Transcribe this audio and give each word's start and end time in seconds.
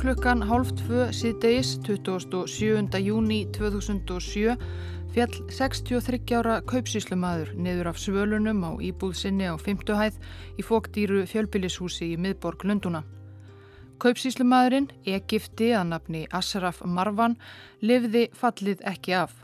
Klukkan 0.00 0.40
hálf 0.48 0.70
tvö 0.72 1.10
síðdeis 1.12 1.74
27. 1.84 2.96
júni 3.04 3.42
2007 3.52 4.54
fjall 5.12 5.34
63 5.52 6.38
ára 6.38 6.54
kaupsíslumadur 6.64 7.50
niður 7.52 7.90
af 7.90 7.98
svölunum 8.00 8.64
á 8.64 8.80
íbúðsinni 8.80 9.44
á 9.52 9.60
50 9.60 9.98
hæð 10.00 10.16
í 10.56 10.64
fóktýru 10.64 11.26
fjölbillishúsi 11.28 12.14
í 12.14 12.16
miðborg 12.16 12.64
Lunduna. 12.64 13.02
Kaupsíslumadurinn, 14.00 14.88
Egipti 15.04 15.68
að 15.76 15.92
nafni 15.92 16.24
Asraf 16.32 16.80
Marwan, 16.80 17.36
lifði 17.84 18.30
fallið 18.32 18.80
ekki 18.88 19.18
af. 19.20 19.36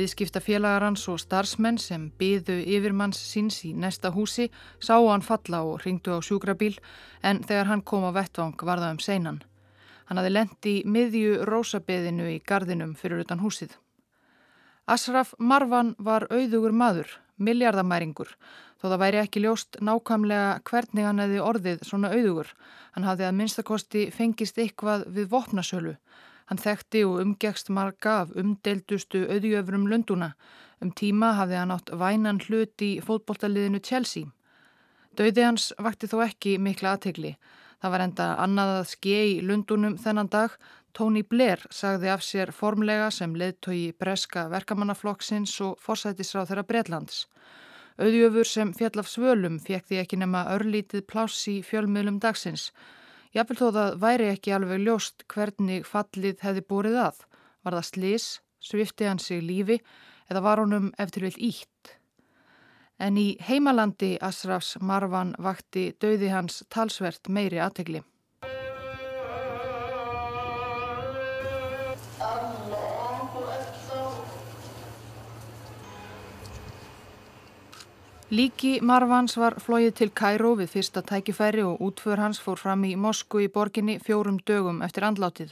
Viðskiptafélagar 0.00 0.88
hans 0.88 1.04
og 1.12 1.20
starfsmenn 1.20 1.76
sem 1.76 2.08
byðu 2.16 2.56
yfirmanns 2.64 3.20
síns 3.20 3.60
í 3.68 3.76
næsta 3.76 4.16
húsi 4.16 4.48
sá 4.80 4.96
hann 4.96 5.20
falla 5.20 5.60
og 5.60 5.84
ringdu 5.84 6.16
á 6.16 6.24
sjúkrabíl 6.24 6.80
en 7.20 7.44
þegar 7.44 7.68
hann 7.74 7.84
kom 7.84 8.08
á 8.08 8.16
vettvang 8.16 8.56
var 8.64 8.80
það 8.80 8.96
um 8.96 9.04
seinan. 9.10 9.40
Hann 10.10 10.18
hafi 10.18 10.32
lendi 10.32 10.74
miðju 10.90 11.44
rósabeðinu 11.46 12.26
í 12.32 12.40
gardinum 12.42 12.96
fyrir 12.98 13.22
utan 13.22 13.40
húsið. 13.40 13.76
Asraf 14.90 15.36
Marvan 15.38 15.94
var 15.98 16.26
auðugur 16.34 16.74
maður, 16.74 17.12
miljardamæringur, 17.38 18.34
þó 18.82 18.88
það 18.90 19.02
væri 19.04 19.20
ekki 19.22 19.44
ljóst 19.44 19.78
nákvæmlega 19.78 20.56
hvernig 20.66 21.06
hann 21.06 21.22
hefði 21.22 21.44
orðið 21.46 21.86
svona 21.86 22.10
auðugur. 22.10 22.50
Hann 22.96 23.06
hafði 23.06 23.28
að 23.28 23.38
minnstakosti 23.38 24.08
fengist 24.10 24.58
eitthvað 24.58 25.06
við 25.14 25.30
vopnasölu 25.30 25.94
Hann 26.50 26.58
þekkti 26.58 27.04
og 27.06 27.20
umgegst 27.22 27.68
marga 27.70 28.12
af 28.24 28.30
umdeldustu 28.34 29.20
auðjöfrum 29.30 29.84
Lunduna. 29.86 30.32
Um 30.82 30.90
tíma 30.90 31.36
hafði 31.38 31.60
hann 31.60 31.70
átt 31.70 31.92
vænan 31.94 32.40
hlut 32.42 32.82
í 32.82 32.88
fótbolltaliðinu 33.06 33.78
Chelsea. 33.86 34.26
Dauði 35.14 35.44
hans 35.46 35.68
vakti 35.78 36.08
þó 36.10 36.24
ekki 36.24 36.56
mikla 36.58 36.96
aðtegli. 36.96 37.36
Það 37.80 37.92
var 37.94 38.04
enda 38.04 38.26
annað 38.44 38.74
að 38.76 38.90
skei 38.90 39.26
í 39.38 39.40
Lundunum 39.40 39.96
þennan 40.00 40.28
dag. 40.32 40.56
Tony 40.92 41.22
Blair 41.22 41.62
sagði 41.70 42.10
af 42.12 42.22
sér 42.26 42.50
formlega 42.52 43.08
sem 43.14 43.32
leðtogi 43.38 43.92
breska 43.96 44.48
verkamannaflokksins 44.52 45.54
og 45.64 45.78
forsætisráð 45.80 46.50
þeirra 46.50 46.66
Breitlands. 46.66 47.24
Auðjöfur 48.00 48.48
sem 48.48 48.72
fjall 48.76 49.02
af 49.02 49.08
svölum 49.12 49.58
fekk 49.62 49.88
því 49.88 50.00
ekki 50.02 50.18
nema 50.20 50.46
örlítið 50.54 51.06
pláss 51.08 51.46
í 51.52 51.60
fjölmiðlum 51.64 52.20
dagsins. 52.20 52.70
Jáfnvel 53.36 53.58
þó 53.60 53.66
það 53.76 53.98
væri 54.02 54.30
ekki 54.34 54.54
alveg 54.56 54.84
ljóst 54.84 55.24
hvernig 55.30 55.86
fallið 55.86 56.40
hefði 56.44 56.66
búrið 56.72 56.96
að. 57.06 57.20
Var 57.62 57.76
það 57.78 57.88
slis, 57.90 58.30
svifti 58.60 59.06
hann 59.06 59.22
sig 59.22 59.44
lífi 59.44 59.78
eða 60.30 60.42
var 60.48 60.64
honum 60.64 60.90
eftir 60.98 61.28
vilt 61.28 61.38
ítt? 61.38 61.69
En 63.00 63.16
í 63.16 63.38
heimalandi 63.40 64.18
Asrafs 64.20 64.74
Marvan 64.80 65.32
vakti 65.40 65.90
döði 66.04 66.28
hans 66.28 66.60
talsvert 66.68 67.30
meiri 67.32 67.60
aðtegli. 67.64 68.02
Líki 78.30 78.76
Marvans 78.86 79.32
var 79.34 79.56
flóið 79.58 79.94
til 79.98 80.06
Kæró 80.14 80.52
við 80.60 80.68
fyrsta 80.76 81.00
tækifæri 81.02 81.64
og 81.66 81.80
útför 81.82 82.20
hans 82.22 82.38
fór 82.38 82.60
fram 82.60 82.84
í 82.86 82.92
Mosku 82.94 83.40
í 83.42 83.48
borginni 83.50 83.96
fjórum 83.98 84.36
dögum 84.46 84.84
eftir 84.86 85.08
andlátið. 85.08 85.50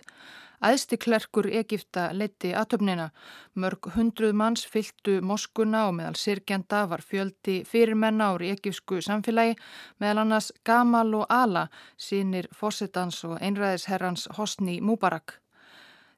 Æðsti 0.59 0.97
klerkur 0.99 1.47
Egipta 1.47 2.09
leti 2.13 2.51
aðtöfnina. 2.51 3.11
Mörg 3.55 3.91
hundruð 3.95 4.33
manns 4.35 4.65
fylgtu 4.67 5.21
Moskuna 5.23 5.85
og 5.87 5.95
meðal 6.01 6.19
sirkjanda 6.19 6.81
var 6.91 7.05
fjöldi 7.07 7.61
fyrirmenna 7.69 8.33
ári 8.35 8.51
egipsku 8.57 8.99
samfélagi 9.07 9.55
meðal 10.03 10.25
annars 10.25 10.51
Gamal 10.67 11.15
og 11.15 11.27
Ala, 11.31 11.69
sínir 11.97 12.51
fósettans 12.51 13.23
og 13.25 13.39
einræðisherrans 13.39 14.27
Hosni 14.35 14.81
Mubarak. 14.81 15.39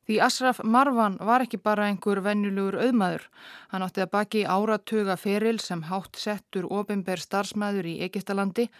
Því 0.08 0.16
Asraf 0.24 0.60
Marwan 0.64 1.18
var 1.20 1.44
ekki 1.44 1.60
bara 1.60 1.86
einhver 1.90 2.22
venjulegur 2.24 2.78
auðmaður. 2.80 3.26
Hann 3.70 3.84
átti 3.86 4.04
að 4.04 4.12
baki 4.14 4.44
áratuga 4.48 5.16
feril 5.20 5.58
sem 5.60 5.82
hátt 5.90 6.16
settur 6.18 6.66
ofinber 6.66 7.20
starfsmæður 7.20 7.90
í 7.92 7.98
Egiptalandi 8.06 8.70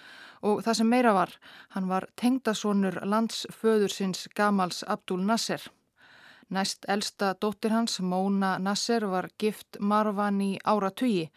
og 0.41 0.63
það 0.65 0.79
sem 0.79 0.89
meira 0.89 1.13
var, 1.13 1.35
hann 1.77 1.91
var 1.91 2.09
tengdasónur 2.17 3.03
landsföðursins 3.05 4.29
Gamals 4.35 4.81
Abdul 4.89 5.21
Nasser. 5.29 5.61
Næst 6.51 6.89
elsta 6.89 7.35
dóttir 7.39 7.71
hans, 7.71 8.01
Móna 8.01 8.57
Nasser, 8.59 9.05
var 9.07 9.29
gift 9.39 9.77
Marwan 9.79 10.41
í 10.43 10.57
áratugi. 10.65 11.29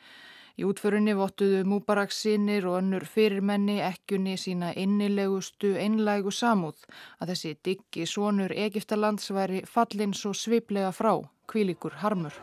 Í 0.54 0.66
útförunni 0.70 1.16
vottuðu 1.18 1.64
Múbaraks 1.66 2.20
sinir 2.22 2.68
og 2.70 2.76
önnur 2.78 3.08
fyrirmenni 3.10 3.80
ekkjunni 3.82 4.36
sína 4.38 4.68
innilegustu 4.78 5.72
einlægu 5.82 6.30
samúð 6.30 6.84
að 7.18 7.32
þessi 7.32 7.54
diggi 7.66 8.06
svonur 8.06 8.54
Egiptalands 8.54 9.32
væri 9.34 9.64
fallin 9.66 10.14
svo 10.14 10.36
sviplega 10.38 10.92
frá, 10.94 11.16
kvílikur 11.50 11.98
harmur. 12.04 12.38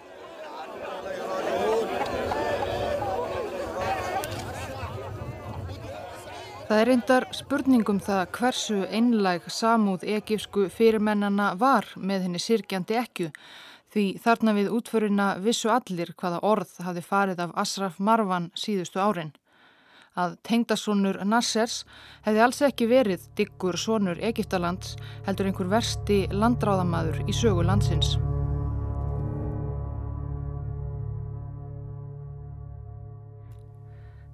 Það 6.66 6.80
er 6.80 6.86
reyndar 6.86 7.24
spurningum 7.34 8.02
það 8.02 8.26
hversu 8.34 8.82
einlæg 8.90 9.46
samúð 9.50 10.04
egipsku 10.18 10.66
fyrirmennana 10.70 11.48
var 11.58 11.86
með 11.94 12.26
henni 12.26 12.42
sirkjandi 12.42 12.98
ekkju 12.98 13.32
Því 13.90 14.04
þarna 14.22 14.54
við 14.54 14.70
útförina 14.70 15.28
vissu 15.42 15.70
allir 15.74 16.12
hvaða 16.14 16.38
orð 16.46 16.76
hafi 16.86 17.02
farið 17.02 17.42
af 17.46 17.54
Asraf 17.58 17.98
Marwan 17.98 18.50
síðustu 18.54 19.02
árin. 19.02 19.32
Að 20.18 20.36
tengdasónur 20.46 21.18
Nassers 21.26 21.84
hefði 22.26 22.44
alls 22.46 22.62
ekki 22.66 22.90
verið 22.90 23.28
diggur 23.38 23.78
sónur 23.78 24.22
Egiptalands 24.30 24.96
heldur 25.26 25.50
einhver 25.50 25.70
versti 25.70 26.24
landráðamadur 26.30 27.24
í 27.26 27.34
sögu 27.34 27.66
landsins. 27.66 28.18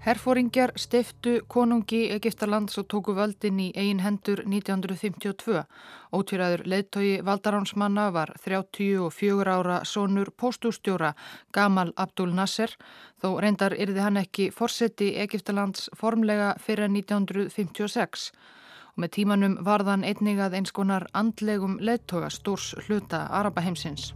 Herfóringjar 0.06 0.70
stiftu 0.78 1.40
konungi 1.50 2.04
Egiptalands 2.14 2.78
og 2.78 2.84
tóku 2.86 3.10
völdin 3.16 3.58
í 3.58 3.64
ein 3.74 3.98
hendur 4.04 4.38
1952. 4.46 5.64
Ótvíraður 6.14 6.60
leittói 6.62 7.08
Valdaránsmanna 7.26 8.04
var 8.14 8.30
34 8.44 9.50
ára 9.50 9.80
sonur 9.82 10.30
postústjóra 10.30 11.10
Gamal 11.50 11.90
Abdul 11.96 12.36
Nasser 12.38 12.70
þó 13.18 13.32
reyndar 13.42 13.74
yrði 13.74 14.04
hann 14.04 14.20
ekki 14.20 14.46
forseti 14.54 15.08
Egiptalands 15.24 15.88
formlega 15.98 16.52
fyrir 16.62 16.86
1956 16.86 18.28
og 18.92 19.02
með 19.02 19.12
tímanum 19.18 19.58
varðan 19.66 20.06
einnig 20.06 20.38
að 20.38 20.54
eins 20.60 20.70
konar 20.70 21.08
andlegum 21.18 21.80
leittóga 21.82 22.30
stórs 22.30 22.76
hluta 22.86 23.24
Arabaheimsins. 23.26 24.12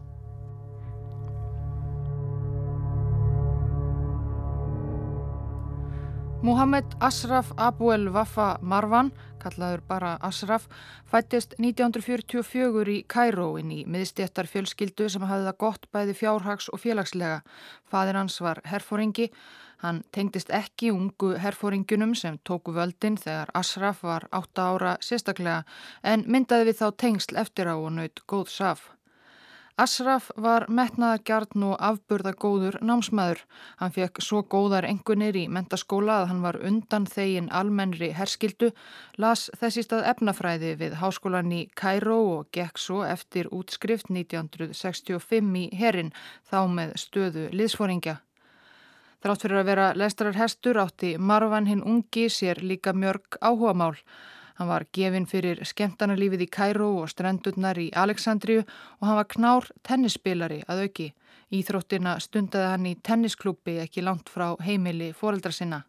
Muhammed 6.43 6.85
Asraf 7.01 7.53
Abu 7.57 7.91
el 7.93 8.09
Wafa 8.09 8.59
Marwan, 8.63 9.11
kallaður 9.43 9.83
bara 9.85 10.15
Asraf, 10.25 10.71
fættist 11.05 11.53
1944 11.59 12.95
í 12.95 13.03
Kæróin 13.05 13.69
í 13.75 13.83
miðstéttar 13.85 14.49
fjölskyldu 14.49 15.11
sem 15.13 15.27
hafði 15.29 15.51
það 15.51 15.59
gott 15.61 15.85
bæði 15.93 16.15
fjárhags 16.17 16.71
og 16.73 16.81
félagslega. 16.81 17.43
Fadir 17.85 18.17
hans 18.17 18.41
var 18.41 18.63
herfóringi, 18.65 19.29
hann 19.85 20.01
tengdist 20.17 20.49
ekki 20.49 20.95
ungu 20.97 21.35
herfóringunum 21.45 22.15
sem 22.17 22.41
tóku 22.41 22.73
völdin 22.73 23.21
þegar 23.21 23.53
Asraf 23.61 24.01
var 24.09 24.25
8 24.33 24.65
ára 24.65 24.95
sérstaklega 25.05 25.67
en 26.01 26.25
myndaði 26.25 26.71
við 26.71 26.81
þá 26.81 26.89
tengsl 27.05 27.37
eftir 27.45 27.69
á 27.69 27.77
og 27.77 27.93
naut 27.99 28.25
góð 28.25 28.49
saf. 28.49 28.89
Asraf 29.79 30.31
var 30.37 30.67
metnaðagjarn 30.69 31.65
og 31.71 31.77
afburða 31.81 32.33
góður 32.35 32.79
námsmaður. 32.85 33.45
Hann 33.79 33.93
fekk 33.95 34.21
svo 34.25 34.43
góðar 34.43 34.87
engunir 34.89 35.37
í 35.39 35.47
mentaskóla 35.49 36.21
að 36.21 36.27
hann 36.33 36.43
var 36.45 36.59
undan 36.67 37.07
þegin 37.07 37.51
almennri 37.55 38.11
herskildu, 38.17 38.73
las 39.17 39.49
þessi 39.61 39.85
stað 39.87 40.09
efnafræði 40.15 40.75
við 40.81 40.97
háskólan 41.01 41.53
í 41.53 41.63
Kæró 41.75 42.19
og 42.39 42.51
gekk 42.53 42.79
svo 42.79 43.05
eftir 43.07 43.49
útskrift 43.55 44.11
1965 44.11 45.55
í 45.63 45.69
herin 45.77 46.13
þá 46.51 46.67
með 46.69 46.97
stöðu 47.05 47.47
liðsforingja. 47.55 48.19
Þrátt 49.21 49.43
fyrir 49.45 49.61
að 49.61 49.69
vera 49.69 49.87
lestrarar 50.01 50.39
hestur 50.41 50.79
átti 50.81 51.17
Marvan 51.21 51.67
hinn 51.69 51.83
ungi 51.85 52.29
sér 52.33 52.63
líka 52.65 52.95
mjörg 52.97 53.37
áhugamál. 53.41 53.99
Hann 54.61 54.69
var 54.69 54.85
gefinn 54.93 55.25
fyrir 55.25 55.63
skemmtarnalífið 55.65 56.43
í 56.45 56.47
Kæró 56.53 56.91
og 57.01 57.07
strendurnar 57.09 57.79
í 57.81 57.87
Aleksandriju 57.97 58.67
og 58.67 59.07
hann 59.09 59.17
var 59.17 59.29
knár 59.33 59.69
tennisspilari 59.89 60.59
að 60.69 60.83
auki. 60.85 61.07
Íþróttina 61.49 62.19
stundaði 62.21 62.67
hann 62.69 62.91
í 62.91 62.93
tennisklúpi 63.01 63.79
ekki 63.81 64.05
langt 64.05 64.29
frá 64.29 64.51
heimili 64.61 65.15
foreldra 65.17 65.55
sinna. 65.57 65.81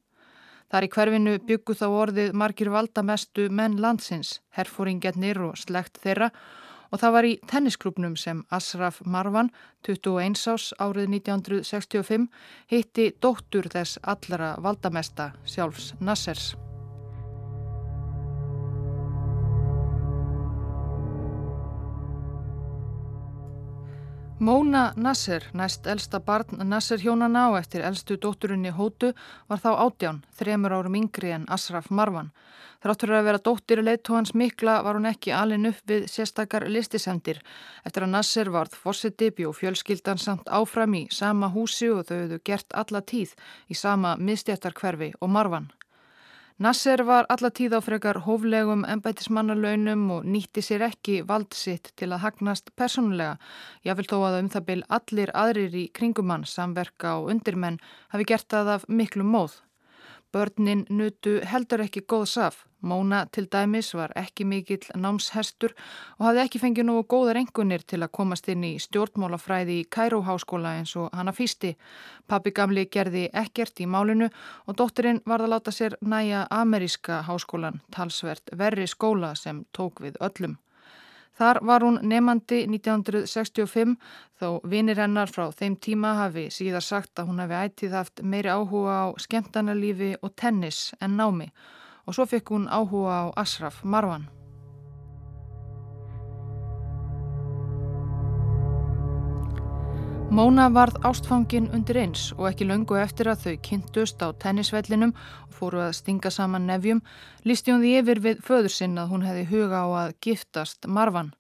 Þar 0.71 0.87
í 0.87 0.91
hverfinu 0.95 1.35
byggu 1.51 1.75
þá 1.75 1.85
orðið 1.89 2.31
margir 2.31 2.71
valdamestu 2.71 3.49
menn 3.51 3.75
landsins, 3.83 4.37
herfóringarnir 4.55 5.43
og 5.49 5.59
slegt 5.59 5.99
þeirra 5.99 6.31
og 6.91 7.03
það 7.03 7.15
var 7.17 7.27
í 7.27 7.35
tennisklubnum 7.51 8.15
sem 8.15 8.45
Asraf 8.55 9.03
Marwan, 9.03 9.51
21 9.83 10.47
ás 10.47 10.71
árið 10.79 11.11
1965, 11.19 12.31
hitti 12.71 13.11
dóttur 13.19 13.67
þess 13.67 13.99
allara 13.99 14.55
valdamesta 14.63 15.33
sjálfs 15.43 15.91
Nassers. 15.99 16.53
Móna 24.41 24.87
Nasser, 24.97 25.43
næst 25.53 25.85
elsta 25.85 26.17
barn 26.19 26.63
Nasser 26.65 26.97
hjónana 26.97 27.43
og 27.51 27.59
eftir 27.59 27.83
elstu 27.85 28.15
dótturinni 28.17 28.71
Hótu 28.73 29.11
var 29.51 29.59
þá 29.61 29.67
átján, 29.83 30.21
þremur 30.33 30.73
árum 30.79 30.95
yngri 30.97 31.29
en 31.35 31.43
Asraf 31.45 31.91
Marwan. 31.93 32.31
Þráttur 32.81 33.13
að 33.13 33.27
vera 33.27 33.41
dóttir 33.45 33.83
leittóhans 33.85 34.33
mikla 34.33 34.79
var 34.81 34.97
hún 34.97 35.05
ekki 35.05 35.29
alin 35.37 35.69
upp 35.69 35.83
við 35.85 36.07
sérstakar 36.09 36.65
listisendir. 36.73 37.37
Eftir 37.85 38.07
að 38.07 38.13
Nasser 38.15 38.49
varð 38.49 38.73
fórsiti 38.73 39.29
bjó 39.29 39.51
fjölskyldan 39.53 40.17
samt 40.17 40.49
áfram 40.49 40.95
í 40.97 41.03
sama 41.13 41.51
húsi 41.53 41.91
og 41.93 42.07
þau 42.09 42.15
hefðu 42.23 42.41
gert 42.49 42.73
alla 42.73 43.03
tíð 43.13 43.37
í 43.69 43.77
sama 43.77 44.15
miðstjættarkverfi 44.17 45.11
og 45.21 45.29
Marwan. 45.37 45.69
Nasser 46.61 47.01
var 47.01 47.25
allatíð 47.33 47.73
á 47.73 47.81
frekar 47.81 48.19
hóflegum 48.21 48.83
ennbætismannalaunum 48.93 50.01
og 50.13 50.27
nýtti 50.29 50.61
sér 50.61 50.83
ekki 50.85 51.15
vald 51.31 51.55
sitt 51.57 51.89
til 51.97 52.11
að 52.13 52.21
hagnast 52.21 52.69
personulega. 52.77 53.39
Ég 53.81 53.97
vil 53.97 54.05
þó 54.11 54.19
að 54.27 54.37
um 54.43 54.51
það 54.53 54.67
byl 54.67 54.83
allir 54.97 55.31
aðrir 55.43 55.79
í 55.81 55.87
kringumann, 55.89 56.45
samverka 56.45 57.15
og 57.17 57.31
undirmenn 57.33 57.81
hafi 58.13 58.29
gert 58.29 58.45
það 58.53 58.69
af 58.75 58.85
miklu 59.01 59.25
móð. 59.25 59.57
Börnin 60.31 60.85
nutu 60.89 61.39
heldur 61.43 61.81
ekki 61.83 62.05
góð 62.07 62.25
saf. 62.31 62.61
Móna 62.81 63.25
til 63.35 63.45
dæmis 63.51 63.91
var 63.93 64.13
ekki 64.17 64.45
mikill 64.47 64.87
námshestur 64.97 65.73
og 66.17 66.23
hafði 66.25 66.41
ekki 66.43 66.61
fengið 66.63 66.87
nú 66.87 66.95
góðar 67.13 67.37
engunir 67.41 67.83
til 67.85 67.99
að 68.01 68.13
komast 68.17 68.47
inn 68.49 68.63
í 68.65 68.71
stjórnmálafræði 68.81 69.75
í 69.81 69.89
Kæróháskóla 69.95 70.73
eins 70.79 70.95
og 70.97 71.11
hana 71.13 71.35
fýsti. 71.35 71.75
Pappi 72.31 72.55
gamli 72.57 72.87
gerði 72.87 73.27
ekkert 73.43 73.83
í 73.83 73.89
málinu 73.91 74.31
og 74.65 74.79
dóttirinn 74.79 75.21
var 75.27 75.43
að 75.43 75.53
láta 75.53 75.75
sér 75.75 75.99
næja 76.01 76.47
ameríska 76.49 77.21
háskólan, 77.27 77.83
talsvert 77.91 78.55
verri 78.57 78.87
skóla 78.87 79.35
sem 79.35 79.65
tók 79.77 80.01
við 80.01 80.17
öllum. 80.23 80.57
Þar 81.41 81.57
var 81.65 81.81
hún 81.81 81.95
nefandi 82.05 82.57
1965 82.69 83.95
þó 84.37 84.49
vinir 84.69 84.99
hennar 85.01 85.31
frá 85.33 85.47
þeim 85.57 85.73
tíma 85.81 86.11
hafi 86.19 86.43
síðar 86.53 86.85
sagt 86.85 87.17
að 87.17 87.31
hún 87.31 87.41
hafi 87.41 87.57
ætið 87.57 87.95
haft 87.97 88.21
meiri 88.21 88.51
áhuga 88.53 88.97
á 89.09 89.17
skemmtanalífi 89.25 90.11
og 90.21 90.35
tennis 90.37 90.91
en 91.01 91.17
námi 91.17 91.49
og 92.05 92.13
svo 92.13 92.27
fekk 92.29 92.53
hún 92.53 92.69
áhuga 92.69 93.17
á 93.25 93.25
Asraf 93.41 93.81
Marwan. 93.81 94.29
Móna 100.31 100.69
varð 100.71 100.95
ástfangin 101.03 101.65
undir 101.75 101.97
eins 101.99 102.29
og 102.37 102.45
ekki 102.47 102.63
löngu 102.63 102.95
eftir 102.95 103.27
að 103.27 103.41
þau 103.41 103.55
kynntust 103.67 104.21
á 104.23 104.31
tennisvellinum 104.39 105.11
og 105.11 105.57
fóru 105.57 105.81
að 105.83 105.97
stinga 105.97 106.31
saman 106.31 106.69
nefjum, 106.69 107.01
lísti 107.43 107.73
hún 107.73 107.83
því 107.83 107.91
yfir 107.99 108.21
við 108.23 108.39
föður 108.47 108.71
sinn 108.71 108.95
að 108.95 109.11
hún 109.11 109.25
hefði 109.27 109.43
huga 109.49 109.81
á 109.83 109.87
að 110.05 110.13
giftast 110.23 110.87
Marvan. 110.87 111.33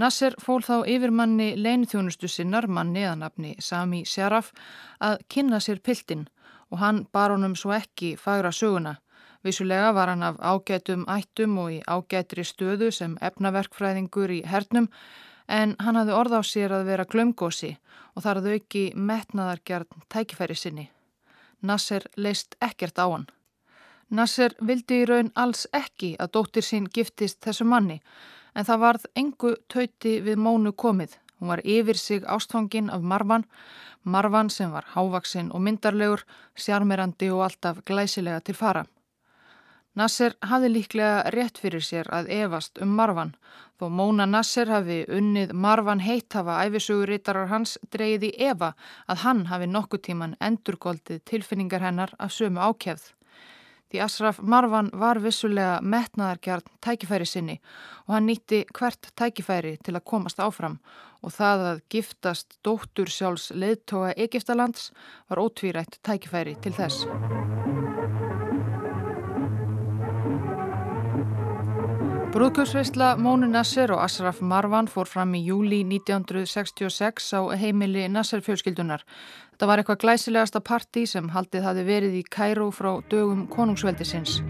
Nasser 0.00 0.32
fól 0.40 0.64
þá 0.64 0.88
yfir 0.88 1.12
manni 1.12 1.50
leinþjónustu 1.60 2.32
sinnar, 2.32 2.70
manni 2.72 3.04
að 3.04 3.20
nafni 3.20 3.52
Sami 3.60 4.06
Sjaraf, 4.08 4.48
að 4.96 5.20
kynna 5.28 5.60
sér 5.60 5.84
piltin 5.84 6.24
og 6.72 6.80
hann 6.80 7.04
bar 7.12 7.36
honum 7.36 7.52
svo 7.52 7.76
ekki 7.76 8.14
fagra 8.16 8.48
söguna. 8.48 8.96
Vissulega 9.44 9.92
var 9.92 10.08
hann 10.08 10.24
af 10.24 10.40
ágætum 10.40 11.04
ættum 11.04 11.60
og 11.60 11.68
í 11.76 11.82
ágætri 11.84 12.48
stöðu 12.48 12.88
sem 12.88 13.20
efnaverkfræðingur 13.20 14.38
í 14.40 14.44
hernum 14.48 14.88
en 15.48 15.76
hann 15.78 15.96
hafði 15.96 16.14
orð 16.16 16.38
á 16.38 16.42
sér 16.42 16.74
að 16.74 16.88
vera 16.90 17.08
glömgósi 17.08 17.76
og 18.14 18.24
þar 18.24 18.40
að 18.40 18.50
auki 18.54 18.84
metnaðargjarn 18.94 20.04
tækifæri 20.12 20.56
sinni. 20.56 20.90
Nasser 21.62 22.06
leist 22.16 22.56
ekkert 22.60 22.98
á 22.98 23.06
hann. 23.06 23.26
Nasser 24.10 24.54
vildi 24.60 25.02
í 25.02 25.06
raun 25.08 25.32
alls 25.34 25.66
ekki 25.74 26.14
að 26.18 26.32
dóttir 26.36 26.64
sín 26.64 26.86
giftist 26.86 27.40
þessu 27.42 27.66
manni 27.66 28.00
en 28.54 28.64
það 28.64 28.82
varð 28.82 29.06
engu 29.14 29.54
tauti 29.68 30.20
við 30.24 30.38
mónu 30.40 30.72
komið. 30.72 31.16
Hún 31.36 31.50
var 31.52 31.60
yfir 31.64 31.98
sig 32.00 32.24
ástfangin 32.24 32.88
af 32.90 33.02
Marvan, 33.02 33.44
Marvan 34.04 34.50
sem 34.50 34.70
var 34.72 34.86
hávaksinn 34.94 35.50
og 35.52 35.60
myndarlegur, 35.60 36.22
sjarmerandi 36.54 37.28
og 37.30 37.42
alltaf 37.44 37.82
glæsilega 37.84 38.40
til 38.40 38.54
fara. 38.54 38.86
Nasser 39.96 40.34
hafði 40.44 40.68
líklega 40.74 41.30
rétt 41.32 41.58
fyrir 41.58 41.84
sér 41.84 42.10
að 42.12 42.28
evast 42.36 42.78
um 42.84 42.92
Marvan 42.98 43.32
Þó 43.76 43.90
Móna 43.92 44.24
Nasser 44.24 44.70
hafi 44.72 45.02
unnið 45.12 45.50
Marvan 45.52 46.00
heitt 46.00 46.32
hafa 46.32 46.62
æfisugurítarar 46.64 47.50
hans 47.50 47.74
dreyið 47.92 48.24
í 48.30 48.30
Eva 48.48 48.70
að 49.04 49.20
hann 49.26 49.42
hafi 49.50 49.68
nokkuð 49.68 50.02
tíman 50.06 50.32
endurgoldið 50.40 51.20
tilfinningar 51.28 51.84
hennar 51.84 52.14
af 52.16 52.32
sömu 52.32 52.62
ákjæfð. 52.64 53.12
Því 53.92 54.00
Asraf 54.02 54.40
Marvan 54.40 54.88
var 54.96 55.20
vissulega 55.22 55.76
metnaðarkjarn 55.84 56.72
tækifæri 56.80 57.28
sinni 57.28 57.58
og 58.06 58.16
hann 58.16 58.26
nýtti 58.30 58.64
hvert 58.72 59.12
tækifæri 59.12 59.76
til 59.84 59.94
að 59.94 60.06
komast 60.08 60.40
áfram 60.40 60.80
og 61.20 61.36
það 61.36 61.68
að 61.74 61.86
giftast 61.92 62.58
dóttur 62.64 63.12
sjálfs 63.12 63.52
leðtoga 63.52 64.16
Egiptalands 64.16 64.88
var 65.28 65.44
ótvírætt 65.44 66.00
tækifæri 66.00 66.56
til 66.64 66.72
þess. 66.80 67.04
Brúðkursveisla 72.36 73.14
Mónu 73.16 73.46
Nasser 73.48 73.88
og 73.94 74.02
Asraf 74.04 74.42
Marwan 74.44 74.90
fór 74.92 75.08
fram 75.08 75.30
í 75.38 75.38
júli 75.46 75.78
1966 75.86 77.30
á 77.32 77.40
heimili 77.56 78.02
Nasser 78.12 78.42
fjölskyldunar. 78.44 79.06
Þetta 79.54 79.68
var 79.70 79.80
eitthvað 79.80 80.02
glæsilegasta 80.02 80.60
parti 80.60 81.06
sem 81.08 81.30
haldið 81.32 81.64
hafi 81.64 81.86
verið 81.88 82.18
í 82.18 82.22
Kæró 82.28 82.68
frá 82.76 82.90
dögum 83.08 83.46
konungsveldisins. 83.48 84.42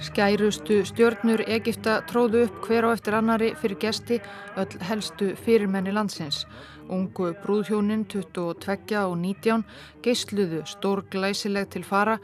Skærustu 0.00 0.80
stjórnur 0.88 1.44
Egipta 1.44 2.00
tróðu 2.08 2.46
upp 2.46 2.64
hver 2.64 2.88
á 2.88 2.96
eftir 2.96 3.20
annari 3.20 3.52
fyrir 3.60 3.76
gesti 3.84 4.22
öll 4.56 4.80
helstu 4.88 5.34
fyrirmenni 5.44 5.92
landsins. 5.92 6.46
Ungu 6.88 7.32
brúðhjónin 7.42 8.06
22 8.10 8.96
og 9.02 9.18
19 9.18 9.64
geysluðu 10.02 10.64
stór 10.66 11.04
glæsileg 11.10 11.68
til 11.70 11.84
fara 11.84 12.18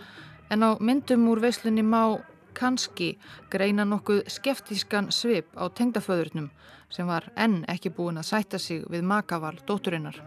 en 0.50 0.64
á 0.64 0.70
myndum 0.80 1.28
úr 1.30 1.42
veislunni 1.44 1.82
má 1.82 2.18
kannski 2.58 3.18
greina 3.50 3.84
nokkuð 3.84 4.24
skeftískan 4.26 5.12
svip 5.12 5.46
á 5.54 5.68
tengdaföðurnum 5.70 6.50
sem 6.90 7.06
var 7.06 7.30
enn 7.36 7.64
ekki 7.68 7.92
búin 7.94 8.18
að 8.18 8.30
sætta 8.32 8.58
sig 8.58 8.84
við 8.90 9.04
makaval 9.04 9.56
dótturinnar. 9.68 10.18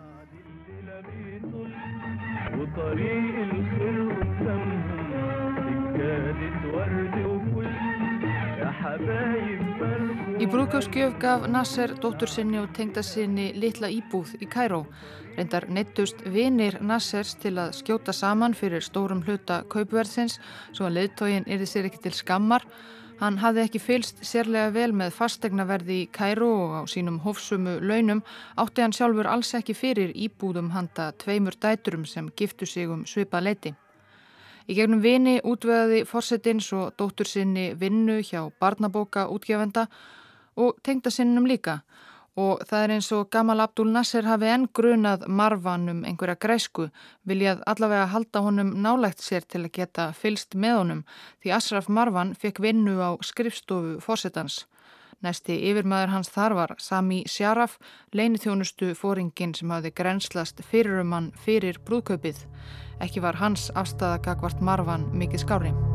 Í 10.41 10.48
brúðgjóðskjöf 10.50 11.19
gaf 11.21 11.43
Nasser 11.53 11.91
dóttur 12.01 12.29
sinni 12.31 12.57
og 12.57 12.71
tengda 12.74 13.03
sinni 13.05 13.51
litla 13.53 13.91
íbúð 13.93 14.31
í 14.41 14.48
Kæró. 14.50 14.79
Reyndar 15.36 15.67
neittust 15.69 16.24
vinir 16.33 16.79
Nassers 16.81 17.36
til 17.43 17.51
að 17.62 17.75
skjóta 17.77 18.10
saman 18.10 18.55
fyrir 18.57 18.81
stórum 18.81 19.19
hluta 19.27 19.60
kaupverðsins 19.69 20.39
svo 20.71 20.88
að 20.88 20.95
leiðtógin 20.95 21.45
erði 21.45 21.67
sér 21.69 21.86
ekki 21.91 22.01
til 22.07 22.13
skammar. 22.17 22.65
Hann 23.19 23.38
hafði 23.38 23.67
ekki 23.67 23.81
fylst 23.83 24.24
sérlega 24.25 24.71
vel 24.74 24.95
með 24.98 25.13
fastegnaverði 25.19 25.98
í 26.01 26.07
Kæró 26.17 26.48
og 26.63 26.74
á 26.74 26.81
sínum 26.89 27.19
hófsumu 27.21 27.75
launum 27.77 28.24
átti 28.63 28.81
hann 28.81 28.95
sjálfur 28.98 29.29
alls 29.29 29.53
ekki 29.60 29.75
fyrir 29.77 30.15
íbúðum 30.17 30.71
handa 30.74 31.12
tveimur 31.21 31.60
dæturum 31.62 32.07
sem 32.10 32.31
giftu 32.33 32.65
sig 32.65 32.89
um 32.89 33.03
svipað 33.05 33.45
leiti. 33.45 33.74
Í 34.65 34.74
gegnum 34.79 35.05
vini 35.05 35.38
útveðaði 35.45 36.01
fórsetins 36.10 36.71
og 36.74 36.98
dóttur 36.98 37.29
sinni 37.29 37.75
vinnu 37.77 38.17
hjá 38.25 38.50
barnabóka 38.57 39.27
útgefenda 39.29 39.86
og 39.86 40.17
tengda 40.84 41.12
sinnum 41.13 41.48
líka 41.50 41.81
og 42.39 42.62
það 42.67 42.84
er 42.84 42.93
eins 42.96 43.10
og 43.12 43.29
Gamal 43.31 43.60
Abdul 43.60 43.91
Nasser 43.91 44.25
hafi 44.27 44.48
enn 44.48 44.67
grunað 44.72 45.25
marvan 45.27 45.89
um 45.91 46.03
einhverja 46.08 46.39
græsku, 46.39 46.88
viljað 47.27 47.63
allavega 47.67 48.08
halda 48.13 48.43
honum 48.46 48.72
nálægt 48.84 49.20
sér 49.20 49.43
til 49.43 49.65
að 49.65 49.74
geta 49.75 50.12
fylst 50.15 50.55
með 50.55 50.77
honum 50.77 51.01
því 51.43 51.55
Asraf 51.58 51.89
Marvan 51.89 52.34
fekk 52.36 52.62
vinnu 52.63 53.00
á 53.03 53.20
skrifstofu 53.22 54.00
fórsetans. 54.00 54.65
Næsti 55.22 55.60
yfirmaður 55.70 56.15
hans 56.15 56.31
þar 56.34 56.55
var 56.58 56.75
Sami 56.81 57.22
Sjaraf, 57.29 57.77
leinithjónustu 58.13 58.96
fóringin 58.98 59.53
sem 59.53 59.70
hafði 59.70 59.93
grenslast 59.93 60.63
fyrirumann 60.65 61.29
fyrir 61.46 61.77
brúðkaupið. 61.86 62.41
Ekki 63.01 63.22
var 63.22 63.38
hans 63.38 63.70
afstæða 63.75 64.22
gagvart 64.25 64.62
Marvan 64.62 65.12
mikið 65.13 65.46
skári. 65.46 65.90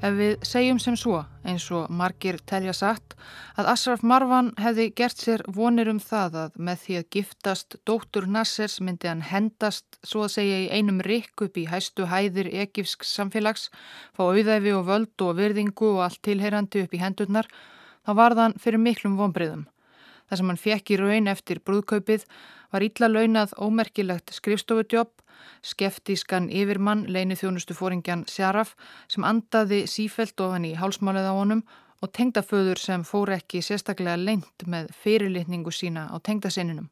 Ef 0.00 0.14
við 0.16 0.44
segjum 0.48 0.78
sem 0.80 0.94
svo, 0.96 1.18
eins 1.44 1.66
og 1.76 1.90
margir 1.92 2.38
telja 2.48 2.72
satt, 2.72 3.12
að 3.60 3.66
Asraf 3.74 4.00
Marwan 4.00 4.46
hefði 4.56 4.86
gert 4.96 5.20
sér 5.20 5.42
vonir 5.44 5.90
um 5.92 5.98
það 6.00 6.38
að 6.44 6.54
með 6.68 6.78
því 6.84 6.96
að 7.00 7.10
giftast 7.16 7.76
dóttur 7.84 8.28
Nassers 8.36 8.78
myndi 8.80 9.10
hann 9.10 9.20
hendast, 9.28 9.98
svo 10.00 10.24
að 10.24 10.32
segja, 10.38 10.62
í 10.64 10.70
einum 10.72 11.02
rikk 11.04 11.44
upp 11.44 11.60
í 11.60 11.66
hæstu 11.68 12.08
hæðir 12.08 12.48
ekifsk 12.62 13.04
samfélags, 13.04 13.68
fá 14.16 14.24
auðæfi 14.30 14.72
og 14.78 14.88
völd 14.88 15.26
og 15.26 15.36
virðingu 15.36 15.92
og 15.98 16.06
allt 16.06 16.22
tilheyrandi 16.24 16.86
upp 16.86 16.96
í 16.96 17.02
hendurnar, 17.04 17.52
þá 18.00 18.16
var 18.22 18.38
þann 18.40 18.56
fyrir 18.56 18.80
miklum 18.80 19.20
vonbreyðum. 19.20 19.68
Það 20.30 20.38
sem 20.38 20.50
hann 20.52 20.62
fekk 20.62 20.90
í 20.94 20.98
raun 21.00 21.28
eftir 21.30 21.58
brúðkaupið 21.66 22.24
var 22.70 22.84
ítla 22.86 23.08
launað 23.10 23.56
ómerkilegt 23.58 24.30
skrifstofudjobb, 24.36 25.10
skeftískan 25.66 26.46
yfirmann 26.54 27.02
leini 27.10 27.34
þjónustu 27.34 27.74
fóringjan 27.74 28.22
Sjaraf 28.30 28.76
sem 29.10 29.26
andaði 29.26 29.82
sífelt 29.90 30.38
ofan 30.40 30.68
í 30.68 30.76
hálsmálið 30.78 31.26
á 31.26 31.34
honum 31.34 31.64
og 32.00 32.12
tengdaföður 32.14 32.78
sem 32.78 33.02
fór 33.04 33.34
ekki 33.34 33.58
sérstaklega 33.64 34.16
lengt 34.20 34.64
með 34.70 34.94
fyrirlitningu 35.02 35.74
sína 35.74 36.06
á 36.08 36.16
tengdasinninum. 36.22 36.86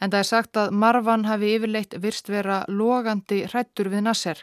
En 0.00 0.10
það 0.10 0.18
er 0.22 0.30
sagt 0.32 0.60
að 0.60 0.74
Marvan 0.76 1.28
hafi 1.28 1.54
yfirleitt 1.56 1.96
virst 2.00 2.32
vera 2.32 2.62
logandi 2.68 3.44
hrættur 3.46 3.92
við 3.92 4.06
Nasser 4.08 4.42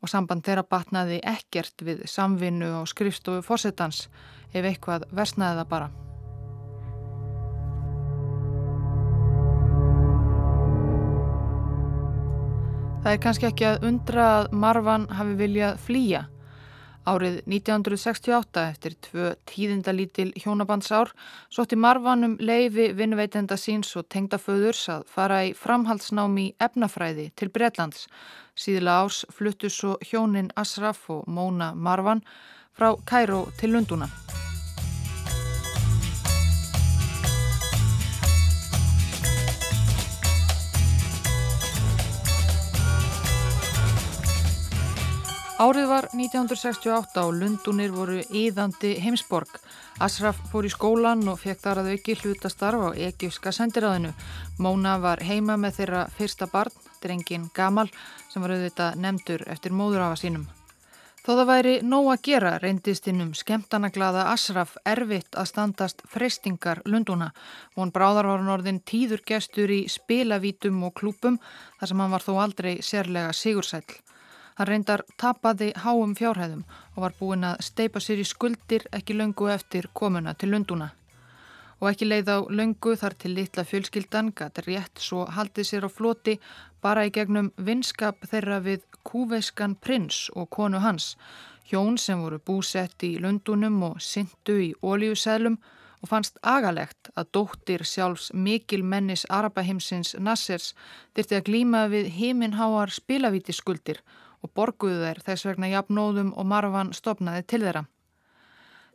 og 0.00 0.08
samband 0.08 0.44
þeirra 0.48 0.64
batnaði 0.64 1.20
ekkert 1.28 1.84
við 1.84 2.04
samvinnu 2.08 2.72
og 2.80 2.88
skrifstofu 2.88 3.44
fórsetans 3.44 4.06
ef 4.52 4.64
eitthvað 4.64 5.08
versnaði 5.12 5.60
það 5.60 5.74
bara. 5.76 5.90
Það 13.00 13.14
er 13.14 13.20
kannski 13.24 13.46
ekki 13.48 13.64
að 13.64 13.84
undra 13.88 14.24
að 14.28 14.50
Marvan 14.60 15.06
hafi 15.16 15.32
viljað 15.38 15.78
flýja. 15.80 16.18
Árið 17.08 17.38
1968 17.48 18.64
eftir 18.74 18.96
tvö 19.06 19.30
tíðindalítil 19.48 20.26
hjónabandsár 20.36 21.14
sótti 21.48 21.78
Marvan 21.80 22.28
um 22.28 22.34
leifi 22.36 22.90
vinnveitenda 22.98 23.56
síns 23.56 23.94
og 23.96 24.04
tengdaföðurs 24.12 24.82
að 24.92 25.06
fara 25.08 25.40
í 25.48 25.54
framhaldsnámi 25.56 26.50
efnafræði 26.60 27.30
til 27.40 27.48
Breitlands. 27.48 28.04
Síðla 28.52 28.98
árs 29.00 29.24
fluttu 29.32 29.72
svo 29.72 29.96
hjónin 30.04 30.52
Asraf 30.60 31.08
og 31.08 31.24
Móna 31.24 31.72
Marvan 31.72 32.20
frá 32.76 32.92
Kæró 33.08 33.46
til 33.56 33.72
Lunduna. 33.72 34.10
Árið 45.60 45.90
var 45.90 46.06
1968 46.16 47.20
og 47.20 47.34
Lundunir 47.36 47.90
voru 47.92 48.22
íðandi 48.32 48.94
heimsborg. 49.04 49.58
Asraf 50.00 50.38
fór 50.48 50.64
í 50.64 50.70
skólan 50.72 51.26
og 51.28 51.36
fekk 51.42 51.60
þar 51.60 51.80
að 51.82 51.90
auki 51.92 52.14
hlutastarf 52.16 52.86
á 52.88 52.96
Egífska 52.96 53.52
sendiráðinu. 53.52 54.14
Móna 54.56 54.96
var 55.04 55.20
heima 55.20 55.58
með 55.60 55.82
þeirra 55.82 56.06
fyrsta 56.16 56.48
barn, 56.48 56.72
drengin 57.04 57.50
Gamal, 57.52 57.90
sem 58.32 58.40
var 58.40 58.56
auðvitað 58.56 58.98
nefndur 59.04 59.44
eftir 59.52 59.76
móðurafa 59.76 60.16
sínum. 60.22 60.48
Þó 61.20 61.32
það 61.34 61.46
væri 61.52 61.78
nóg 61.84 62.08
að 62.14 62.26
gera 62.30 62.56
reyndist 62.64 63.12
innum 63.12 63.36
skemtanaglada 63.36 64.30
Asraf 64.32 64.78
erfitt 64.88 65.36
að 65.36 65.52
standast 65.52 66.00
freystingar 66.08 66.80
Lunduna. 66.88 67.34
Von 67.76 67.92
Bráðar 67.92 68.32
var 68.32 68.40
hann 68.40 68.54
orðin 68.56 68.80
tíður 68.80 69.20
gestur 69.28 69.68
í 69.68 69.82
spilavítum 69.92 70.80
og 70.88 70.96
klúpum 70.96 71.36
þar 71.76 71.92
sem 71.92 72.00
hann 72.00 72.16
var 72.16 72.24
þó 72.24 72.38
aldrei 72.46 72.78
sérlega 72.80 73.36
sigursæl. 73.36 73.84
Hann 74.60 74.68
reyndar 74.68 75.00
tapaði 75.16 75.70
háum 75.80 76.10
fjárhæðum 76.12 76.66
og 76.68 76.98
var 77.00 77.14
búinn 77.16 77.46
að 77.48 77.62
steipa 77.64 78.00
sér 78.04 78.18
í 78.20 78.26
skuldir 78.28 78.82
ekki 78.98 79.14
löngu 79.16 79.46
eftir 79.48 79.86
komuna 79.96 80.34
til 80.36 80.50
Lunduna. 80.52 80.90
Og 81.80 81.88
ekki 81.88 82.10
leið 82.10 82.28
á 82.28 82.38
löngu 82.58 82.92
þar 83.00 83.16
til 83.22 83.32
litla 83.38 83.64
fjölskyldan 83.64 84.28
gæti 84.36 84.66
rétt 84.66 85.00
svo 85.00 85.24
haldið 85.38 85.70
sér 85.70 85.88
á 85.88 85.90
floti 85.96 86.36
bara 86.84 87.06
í 87.08 87.14
gegnum 87.16 87.48
vinskap 87.56 88.20
þeirra 88.28 88.60
við 88.68 88.84
kúveiskan 89.00 89.78
prins 89.80 90.26
og 90.36 90.52
konu 90.52 90.84
hans, 90.84 91.16
hjón 91.72 91.96
sem 91.96 92.20
voru 92.20 92.36
búsett 92.36 93.00
í 93.08 93.14
Lundunum 93.16 93.80
og 93.88 93.98
syndu 94.04 94.60
í 94.60 94.70
ólíuseðlum 94.84 95.56
og 96.02 96.08
fannst 96.12 96.36
agalegt 96.44 97.08
að 97.16 97.32
dóttir 97.32 97.88
sjálfs 97.88 98.34
mikil 98.36 98.84
mennis 98.84 99.24
Arabahimsins 99.32 100.18
Nassers 100.20 100.74
dyrti 101.16 101.40
að 101.40 101.46
glýma 101.48 101.86
við 101.88 102.12
heiminháar 102.20 102.92
spilavítiskuldir 102.92 104.04
og 104.40 104.52
borguðu 104.56 105.04
þeir 105.04 105.22
þess 105.26 105.48
vegna 105.48 105.70
jafnóðum 105.72 106.34
og 106.36 106.46
Marvan 106.48 106.92
stopnaði 106.96 107.46
til 107.46 107.64
þeirra. 107.64 107.84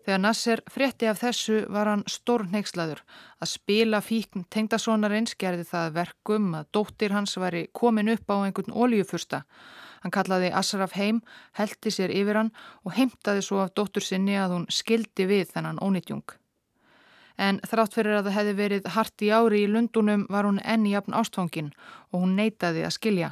Þegar 0.05 0.21
Nasser 0.21 0.61
frétti 0.69 1.07
af 1.09 1.17
þessu 1.17 1.63
var 1.73 1.89
hann 1.89 2.03
stór 2.05 2.43
neykslaður 2.51 2.99
að 3.41 3.49
spila 3.49 4.03
fíkn 4.05 4.43
tengdasónarins 4.53 5.33
gerði 5.41 5.65
það 5.65 5.95
verkum 5.95 6.51
að 6.59 6.67
dóttir 6.77 7.15
hans 7.15 7.33
væri 7.41 7.63
komin 7.73 8.11
upp 8.13 8.29
á 8.29 8.45
einhvern 8.45 8.75
ólíufursta. 8.77 9.41
Hann 10.03 10.13
kallaði 10.13 10.51
Asraf 10.53 10.93
heim, 10.93 11.23
heldi 11.57 11.89
sér 11.89 12.13
yfir 12.13 12.37
hann 12.37 12.51
og 12.85 12.93
heimtaði 12.93 13.41
svo 13.41 13.63
af 13.63 13.73
dóttur 13.73 14.05
sinni 14.05 14.37
að 14.37 14.53
hún 14.53 14.67
skildi 14.69 15.25
við 15.25 15.49
þennan 15.55 15.81
ónýtjung. 15.81 16.35
En 17.41 17.57
þrátt 17.65 17.97
fyrir 17.97 18.19
að 18.19 18.29
það 18.29 18.37
hefði 18.37 18.53
verið 18.59 18.91
hart 18.93 19.25
í 19.25 19.31
ári 19.33 19.63
í 19.65 19.71
Lundunum 19.71 20.27
var 20.29 20.45
hún 20.45 20.61
enni 20.61 20.93
jafn 20.93 21.17
ástfangin 21.17 21.73
og 22.11 22.21
hún 22.21 22.37
neytaði 22.37 22.85
að 22.85 22.93
skilja. 22.99 23.31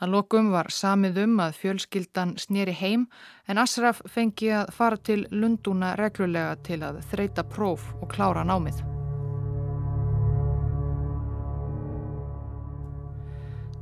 Að 0.00 0.14
lokum 0.14 0.46
var 0.48 0.70
samið 0.72 1.18
um 1.26 1.40
að 1.44 1.58
fjölskyldan 1.60 2.30
snýri 2.40 2.72
heim 2.72 3.02
en 3.44 3.58
Asraf 3.60 3.98
fengi 4.08 4.46
að 4.56 4.70
fara 4.72 4.96
til 4.96 5.26
Lunduna 5.28 5.90
reglulega 6.00 6.54
til 6.64 6.78
að 6.86 7.02
þreita 7.10 7.44
próf 7.44 7.84
og 8.00 8.08
klára 8.08 8.40
námið. 8.48 8.80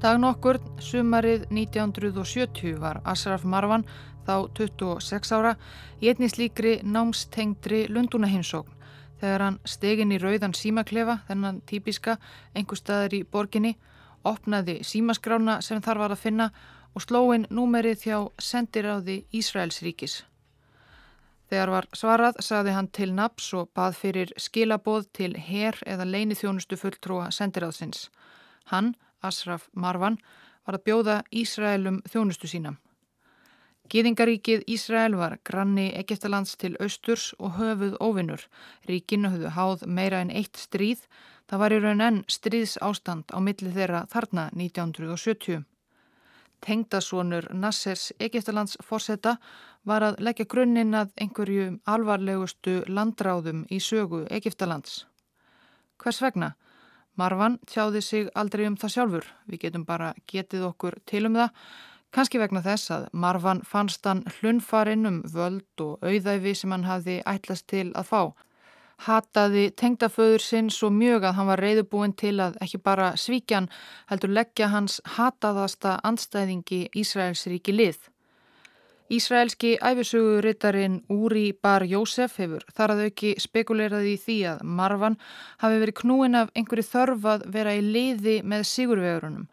Dag 0.03 0.19
nokkur, 0.19 0.59
sumarið 0.83 1.47
1970 1.55 2.81
var 2.83 2.99
Asraf 3.07 3.45
Marvan, 3.47 3.87
þá 4.27 4.51
26 4.59 5.33
ára, 5.39 5.55
í 6.03 6.11
einni 6.11 6.27
slíkri 6.31 6.81
námstengdri 6.83 7.85
Lundunaheinsókn 7.95 8.75
þegar 9.19 9.45
hann 9.45 9.61
stegin 9.67 10.15
í 10.15 10.19
rauðan 10.23 10.55
símaklefa, 10.55 11.21
þennan 11.31 11.63
típiska, 11.67 12.19
einhver 12.55 12.79
staðar 12.79 13.15
í 13.19 13.23
borginni 13.23 13.77
opnaði 14.25 14.81
símaskrána 14.85 15.61
sem 15.63 15.83
þar 15.83 16.03
var 16.05 16.15
að 16.15 16.25
finna 16.25 16.49
og 16.95 17.05
slóin 17.05 17.47
númerið 17.51 18.09
hjá 18.09 18.19
sendiráði 18.43 19.21
Ísraelsríkis. 19.35 20.23
Þegar 21.49 21.71
var 21.73 21.87
svarað 21.97 22.41
saði 22.45 22.75
hann 22.77 22.91
til 22.93 23.13
naps 23.17 23.53
og 23.57 23.71
bað 23.77 23.95
fyrir 23.97 24.33
skilaboð 24.37 25.07
til 25.17 25.31
her 25.37 25.79
eða 25.87 26.05
leini 26.05 26.37
þjónustu 26.37 26.77
fulltrúa 26.77 27.31
sendiráðsins. 27.33 28.09
Hann, 28.69 28.95
Asraf 29.25 29.71
Marvan, 29.73 30.19
var 30.67 30.77
að 30.77 30.85
bjóða 30.85 31.17
Ísraelum 31.33 32.03
þjónustu 32.05 32.51
sína. 32.51 32.75
Gýðingaríkið 33.89 34.67
Ísrael 34.69 35.15
var 35.17 35.39
granni 35.49 35.87
Egeftalands 35.97 36.59
til 36.61 36.75
austurs 36.77 37.31
og 37.39 37.57
höfuð 37.57 37.95
óvinnur. 38.05 38.43
Ríkinu 38.85 39.31
höfðu 39.33 39.53
háð 39.57 39.87
meira 39.89 40.21
en 40.21 40.29
eitt 40.29 40.61
stríð 40.61 41.07
Það 41.49 41.61
var 41.63 41.73
í 41.73 41.77
raun 41.81 42.05
enn 42.05 42.17
stríðs 42.29 42.77
ástand 42.85 43.31
á 43.33 43.41
milli 43.41 43.71
þeirra 43.73 44.03
þarna 44.13 44.51
1970. 44.53 45.63
Tengdasónur 46.61 47.47
Nassers 47.55 48.11
Egiptalands 48.21 48.77
fórseta 48.85 49.39
var 49.89 50.05
að 50.05 50.19
leggja 50.27 50.45
grunninn 50.45 50.93
að 50.99 51.15
einhverju 51.17 51.69
alvarlegustu 51.89 52.83
landráðum 52.89 53.63
í 53.73 53.79
sögu 53.81 54.27
Egiptalands. 54.29 55.07
Hvers 55.97 56.21
vegna? 56.21 56.51
Marvan 57.17 57.57
tjáði 57.67 58.03
sig 58.05 58.29
aldrei 58.35 58.67
um 58.69 58.77
það 58.77 58.93
sjálfur. 58.95 59.31
Við 59.49 59.63
getum 59.65 59.87
bara 59.89 60.13
getið 60.31 60.67
okkur 60.69 60.99
til 61.09 61.25
um 61.31 61.39
það. 61.41 61.55
Kanski 62.13 62.43
vegna 62.43 62.61
þess 62.65 62.93
að 62.93 63.09
Marvan 63.13 63.65
fannst 63.65 64.05
hann 64.05 64.21
hlunfarinn 64.37 65.09
um 65.09 65.23
völd 65.33 65.85
og 65.85 66.05
auðæfi 66.05 66.55
sem 66.61 66.77
hann 66.77 66.87
hafði 66.89 67.23
ætlast 67.25 67.67
til 67.73 67.89
að 67.97 68.13
fá 68.13 68.23
hataði 69.07 69.69
tengdaföður 69.79 70.43
sinn 70.43 70.71
svo 70.75 70.91
mjög 70.91 71.29
að 71.29 71.37
hann 71.39 71.51
var 71.53 71.63
reyðubúin 71.63 72.15
til 72.19 72.37
að 72.43 72.59
ekki 72.65 72.81
bara 72.83 73.13
svíkjan 73.17 73.71
heldur 74.11 74.35
leggja 74.35 74.71
hans 74.75 75.01
hataðasta 75.17 75.99
andstæðingi 76.09 76.89
Ísraelsríki 76.99 77.75
lið. 77.77 77.99
Ísraelski 79.09 79.79
æfisugurittarinn 79.81 80.99
Úri 81.09 81.55
Bar 81.63 81.87
Jósef 81.89 82.35
hefur 82.37 82.67
þar 82.77 82.93
að 82.93 83.05
auki 83.07 83.31
spekuleraði 83.41 84.11
í 84.13 84.19
því 84.21 84.37
að 84.51 84.65
Marvan 84.81 85.17
hafi 85.63 85.79
verið 85.81 85.97
knúin 86.03 86.37
af 86.37 86.51
einhverju 86.53 86.85
þörf 86.91 87.29
að 87.33 87.47
vera 87.55 87.73
í 87.79 87.81
liði 87.87 88.35
með 88.45 88.67
sigurvegurunum. 88.69 89.47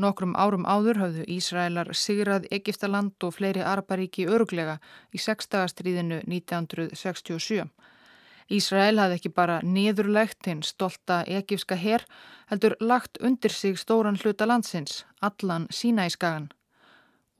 Nokkrum 0.00 0.36
árum 0.38 0.62
áður 0.62 1.02
hafðu 1.02 1.26
Ísraelar 1.26 1.90
sigrað 1.90 2.46
Egiptaland 2.54 3.26
og 3.26 3.34
fleiri 3.34 3.66
Araparíki 3.66 4.28
öruglega 4.30 4.78
í 5.10 5.18
sextagastriðinu 5.18 6.22
1967. 6.30 7.66
Ísrael 8.50 8.98
hafði 8.98 9.18
ekki 9.20 9.30
bara 9.30 9.60
niðurlegt 9.62 10.48
hinn 10.50 10.64
stolta 10.66 11.20
ekifska 11.38 11.76
herr, 11.78 12.02
heldur 12.50 12.74
lagt 12.80 13.20
undir 13.22 13.54
sig 13.54 13.78
stóran 13.78 14.18
hluta 14.18 14.48
landsins, 14.50 15.04
allan 15.22 15.68
sína 15.70 16.08
í 16.08 16.10
skagan. 16.10 16.48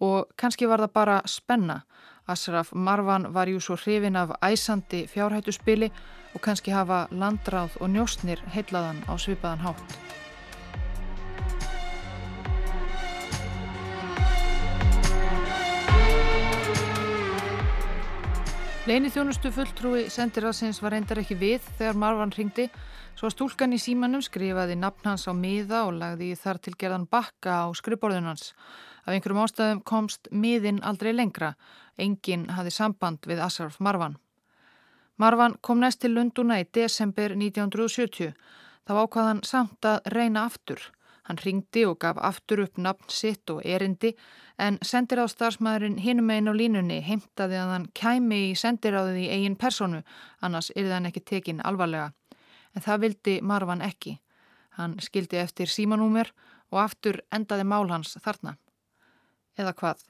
Og 0.00 0.30
kannski 0.38 0.68
var 0.70 0.80
það 0.84 0.94
bara 0.94 1.18
spenna. 1.26 1.80
Asraf 2.30 2.70
Marvan 2.72 3.26
var 3.34 3.50
jú 3.50 3.58
svo 3.60 3.74
hrifin 3.76 4.16
af 4.16 4.36
æsandi 4.38 5.02
fjárhættuspili 5.10 5.90
og 6.34 6.40
kannski 6.46 6.70
hafa 6.70 7.08
landráð 7.10 7.74
og 7.80 7.90
njóstnir 7.90 8.38
heitlaðan 8.54 9.02
á 9.10 9.18
svipaðan 9.18 9.66
hátt. 9.66 9.98
Leini 18.90 19.06
þjónustu 19.06 19.52
fulltrúi 19.54 20.00
sendiráðsins 20.10 20.80
var 20.82 20.96
reyndar 20.96 21.20
ekki 21.20 21.36
við 21.38 21.66
þegar 21.78 21.98
Marvan 22.02 22.32
ringdi 22.34 22.64
svo 23.14 23.28
stúlkan 23.30 23.76
í 23.76 23.78
símanum 23.78 24.24
skrifaði 24.26 24.74
nafn 24.80 25.12
hans 25.12 25.28
á 25.30 25.32
miða 25.36 25.84
og 25.86 26.00
lagði 26.00 26.32
þar 26.34 26.58
til 26.58 26.74
gerðan 26.80 27.04
bakka 27.06 27.60
á 27.62 27.66
skrifborðun 27.70 28.26
hans. 28.32 28.48
Af 29.06 29.14
einhverjum 29.14 29.44
ástæðum 29.44 29.84
komst 29.86 30.26
miðin 30.34 30.82
aldrei 30.82 31.12
lengra. 31.14 31.52
Engin 32.02 32.48
hafði 32.50 32.74
samband 32.74 33.30
við 33.30 33.44
Asraf 33.46 33.78
Marvan. 33.78 34.18
Marvan 35.22 35.54
kom 35.62 35.78
næst 35.78 36.02
til 36.02 36.16
Lunduna 36.16 36.58
í 36.58 36.66
desember 36.66 37.36
1970. 37.38 38.34
Þá 38.90 38.92
ákvaðan 39.04 39.44
samt 39.46 39.86
að 39.86 40.02
reyna 40.16 40.48
aftur. 40.50 40.82
Hann 41.30 41.38
ringdi 41.38 41.84
og 41.86 42.00
gaf 42.02 42.18
aftur 42.26 42.64
upp 42.64 42.78
nafn 42.82 43.06
sitt 43.14 43.50
og 43.54 43.60
erindi 43.62 44.16
en 44.58 44.80
sendiráðstarfsmæðurinn 44.82 46.00
hinum 46.02 46.32
einn 46.34 46.50
á 46.50 46.54
línunni 46.58 46.96
heimtaði 47.06 47.54
að 47.54 47.70
hann 47.70 47.84
kæmi 47.94 48.38
í 48.48 48.56
sendiráðið 48.58 49.20
í 49.20 49.28
eigin 49.36 49.54
personu, 49.60 50.00
annars 50.42 50.72
er 50.74 50.88
það 50.90 51.06
ekki 51.12 51.22
tekin 51.30 51.62
alvarlega. 51.62 52.08
En 52.74 52.82
það 52.82 53.02
vildi 53.04 53.36
Marvan 53.46 53.84
ekki. 53.86 54.16
Hann 54.74 54.96
skildi 54.98 55.38
eftir 55.38 55.70
símanúmer 55.70 56.32
og 56.72 56.82
aftur 56.82 57.20
endaði 57.30 57.68
mál 57.70 57.86
hans 57.94 58.16
þarna. 58.24 58.56
Eða 59.54 59.76
hvað? 59.78 60.02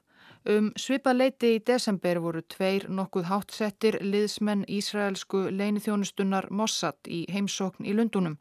Um 0.49 0.71
svipað 0.73 1.19
leiti 1.19 1.53
í 1.59 1.61
desember 1.69 2.17
voru 2.25 2.41
tveir 2.49 2.87
nokkuð 2.89 3.29
hátsettir 3.29 3.99
liðsmenn 4.01 4.65
Ísraelsku 4.65 5.51
leinithjónustunnar 5.53 6.49
Mossad 6.49 6.97
í 7.05 7.27
heimsókn 7.29 7.85
í 7.85 7.93
Lundunum 7.93 8.39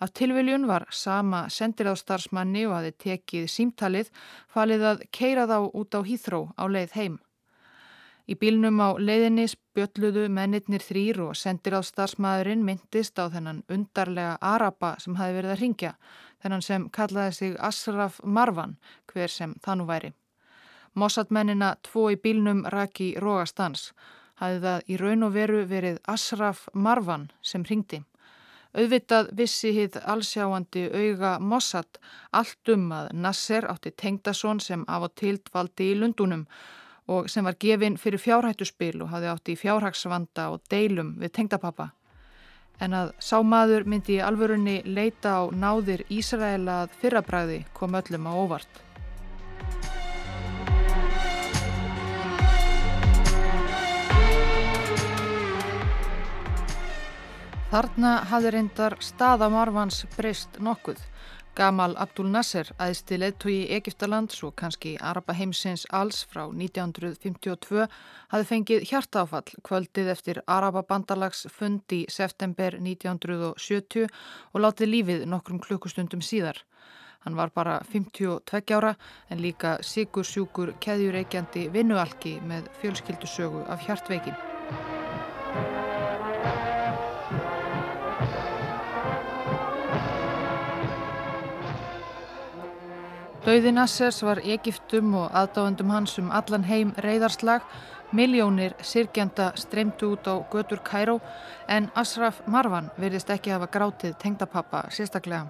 Af 0.00 0.14
tilviljun 0.16 0.66
var 0.68 0.86
sama 0.90 1.42
sendiráðstarfsmanni 1.52 2.62
og 2.66 2.78
hafi 2.78 2.92
tekið 3.04 3.48
símtalið 3.52 4.12
falið 4.48 4.84
að 4.90 5.02
keira 5.12 5.44
þá 5.50 5.58
út 5.76 5.96
á 5.96 6.00
hýþró 6.06 6.40
á 6.56 6.64
leið 6.72 6.94
heim. 6.96 7.18
Í 8.30 8.36
bílnum 8.38 8.78
á 8.80 8.96
leiðinni 8.96 9.44
spjöldluðu 9.50 10.28
mennitnir 10.32 10.80
þrýr 10.86 11.20
og 11.26 11.36
sendiráðstarfsmaðurinn 11.36 12.62
myndist 12.64 13.18
á 13.20 13.28
þennan 13.28 13.64
undarlega 13.68 14.38
araba 14.40 14.94
sem 15.02 15.18
hafi 15.18 15.36
verið 15.36 15.54
að 15.54 15.62
ringja, 15.64 15.92
þennan 16.40 16.64
sem 16.64 16.86
kallaði 16.88 17.36
sig 17.36 17.56
Asraf 17.58 18.20
Marvan, 18.24 18.76
hver 19.10 19.28
sem 19.28 19.56
þannu 19.64 19.88
væri. 19.90 20.12
Mossadmennina 20.94 21.74
tvo 21.82 22.08
í 22.14 22.16
bílnum 22.16 22.64
raki 22.72 23.16
Rógastans, 23.20 23.90
hafið 24.40 24.64
það 24.64 24.86
í 24.86 25.00
raun 25.02 25.26
og 25.26 25.34
veru 25.34 25.66
verið 25.68 26.00
Asraf 26.08 26.68
Marvan 26.72 27.28
sem 27.42 27.66
ringdi. 27.68 28.00
Auðvitað 28.70 29.32
vissi 29.34 29.72
hitt 29.74 29.96
allsjáandi 29.98 30.84
auga 30.94 31.38
Mossad 31.42 31.98
allt 32.30 32.70
um 32.70 32.90
að 32.94 33.08
Nasser 33.18 33.66
átti 33.66 33.90
tengdason 33.90 34.60
sem 34.62 34.84
af 34.86 35.08
og 35.08 35.14
til 35.18 35.40
dvaldi 35.48 35.88
í 35.90 35.96
Lundunum 35.98 36.44
og 37.10 37.26
sem 37.32 37.44
var 37.44 37.58
gefinn 37.58 37.98
fyrir 37.98 38.22
fjárhættuspil 38.22 39.00
og 39.02 39.10
hafði 39.10 39.32
átti 39.32 39.56
fjárhagsvanda 39.58 40.50
og 40.54 40.62
deilum 40.70 41.16
við 41.18 41.34
tengdapappa. 41.40 41.88
En 42.80 42.94
að 42.94 43.10
sámaður 43.18 43.88
myndi 43.90 44.20
í 44.20 44.22
alvörunni 44.24 44.78
leita 44.86 45.34
á 45.42 45.42
náðir 45.50 46.06
Ísraela 46.08 46.84
að 46.84 46.94
fyrrabræði 47.02 47.58
kom 47.74 47.98
öllum 47.98 48.30
á 48.30 48.32
óvart. 48.38 48.89
Þarna 57.70 58.24
hafði 58.26 58.50
reyndar 58.50 58.96
staða 58.98 59.46
Marvans 59.46 60.00
breyst 60.16 60.56
nokkuð. 60.58 60.98
Gamal 61.54 61.92
Abdul 62.02 62.26
Nasser, 62.26 62.66
æðsti 62.82 63.18
leðtói 63.20 63.52
í 63.52 63.68
Egiptaland, 63.76 64.32
svo 64.34 64.48
kannski 64.50 64.96
Araba 64.98 65.36
heimsins 65.38 65.84
alls 65.94 66.24
frá 66.26 66.48
1952, 66.48 67.86
hafði 68.32 68.48
fengið 68.48 68.86
hjartáfall 68.90 69.54
kvöldið 69.68 70.10
eftir 70.16 70.40
Araba 70.50 70.82
bandalags 70.88 71.44
fund 71.54 71.94
í 71.94 72.00
september 72.10 72.74
1970 72.74 74.10
og 74.50 74.64
látið 74.66 74.90
lífið 74.90 75.22
nokkrum 75.30 75.62
klukkustundum 75.62 76.24
síðar. 76.26 76.58
Hann 77.22 77.38
var 77.38 77.52
bara 77.54 77.76
52 77.92 78.74
ára 78.74 78.96
en 79.30 79.44
líka 79.44 79.76
sigur 79.86 80.26
sjúkur 80.26 80.74
keðjureikjandi 80.82 81.68
vinnualki 81.70 82.40
með 82.42 82.66
fjölskyldusögu 82.82 83.62
af 83.70 83.86
hjartveikin. 83.86 84.34
Dauði 93.50 93.72
Nassers 93.74 94.20
var 94.22 94.38
Egiptum 94.46 95.08
og 95.18 95.32
aðdáðendum 95.34 95.88
hans 95.90 96.12
um 96.20 96.28
allan 96.30 96.62
heim 96.68 96.92
reyðarslag, 97.02 97.64
miljónir 98.14 98.76
sirkjanda 98.86 99.48
streymtu 99.58 100.12
út 100.14 100.28
á 100.30 100.38
götur 100.52 100.78
Kæró 100.86 101.16
en 101.66 101.88
Asraf 101.98 102.38
Marwan 102.46 102.92
verðist 102.94 103.32
ekki 103.34 103.50
hafa 103.50 103.66
grátið 103.74 104.14
tengdapappa 104.22 104.84
sérstaklega. 104.94 105.48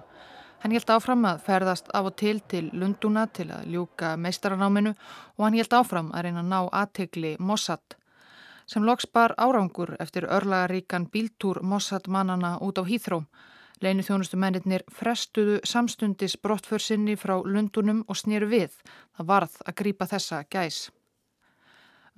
Hann 0.63 0.73
held 0.73 0.89
áfram 0.95 1.29
að 1.29 1.45
ferðast 1.45 1.93
af 1.93 2.09
og 2.09 2.17
til 2.17 2.41
til 2.41 2.71
Lunduna 2.73 3.27
til 3.27 3.51
að 3.53 3.69
ljúka 3.75 4.15
meistaranáminu 4.17 4.95
og 5.37 5.45
hann 5.45 5.59
held 5.61 5.77
áfram 5.83 6.09
að 6.09 6.25
reyna 6.25 6.41
að 6.41 6.51
ná 6.55 6.59
aðtegli 6.81 7.35
Mossad. 7.37 7.99
Sem 8.65 8.81
loks 8.81 9.05
bar 9.05 9.37
árangur 9.37 9.93
eftir 9.99 10.25
örlagaríkan 10.25 11.05
bíltúr 11.05 11.61
Mossad 11.61 12.09
mannana 12.09 12.57
út 12.65 12.81
á 12.81 12.83
Hýþróm 12.83 13.29
Leinu 13.81 14.03
þjónustu 14.05 14.37
mennir 14.37 14.83
frestuðu 14.93 15.59
samstundis 15.65 16.35
brottförsinni 16.37 17.15
frá 17.17 17.39
lundunum 17.41 18.03
og 18.07 18.19
snýru 18.19 18.49
við. 18.51 18.75
Það 19.17 19.29
varð 19.33 19.61
að 19.65 19.77
grýpa 19.81 20.09
þessa 20.11 20.43
gæs. 20.53 20.89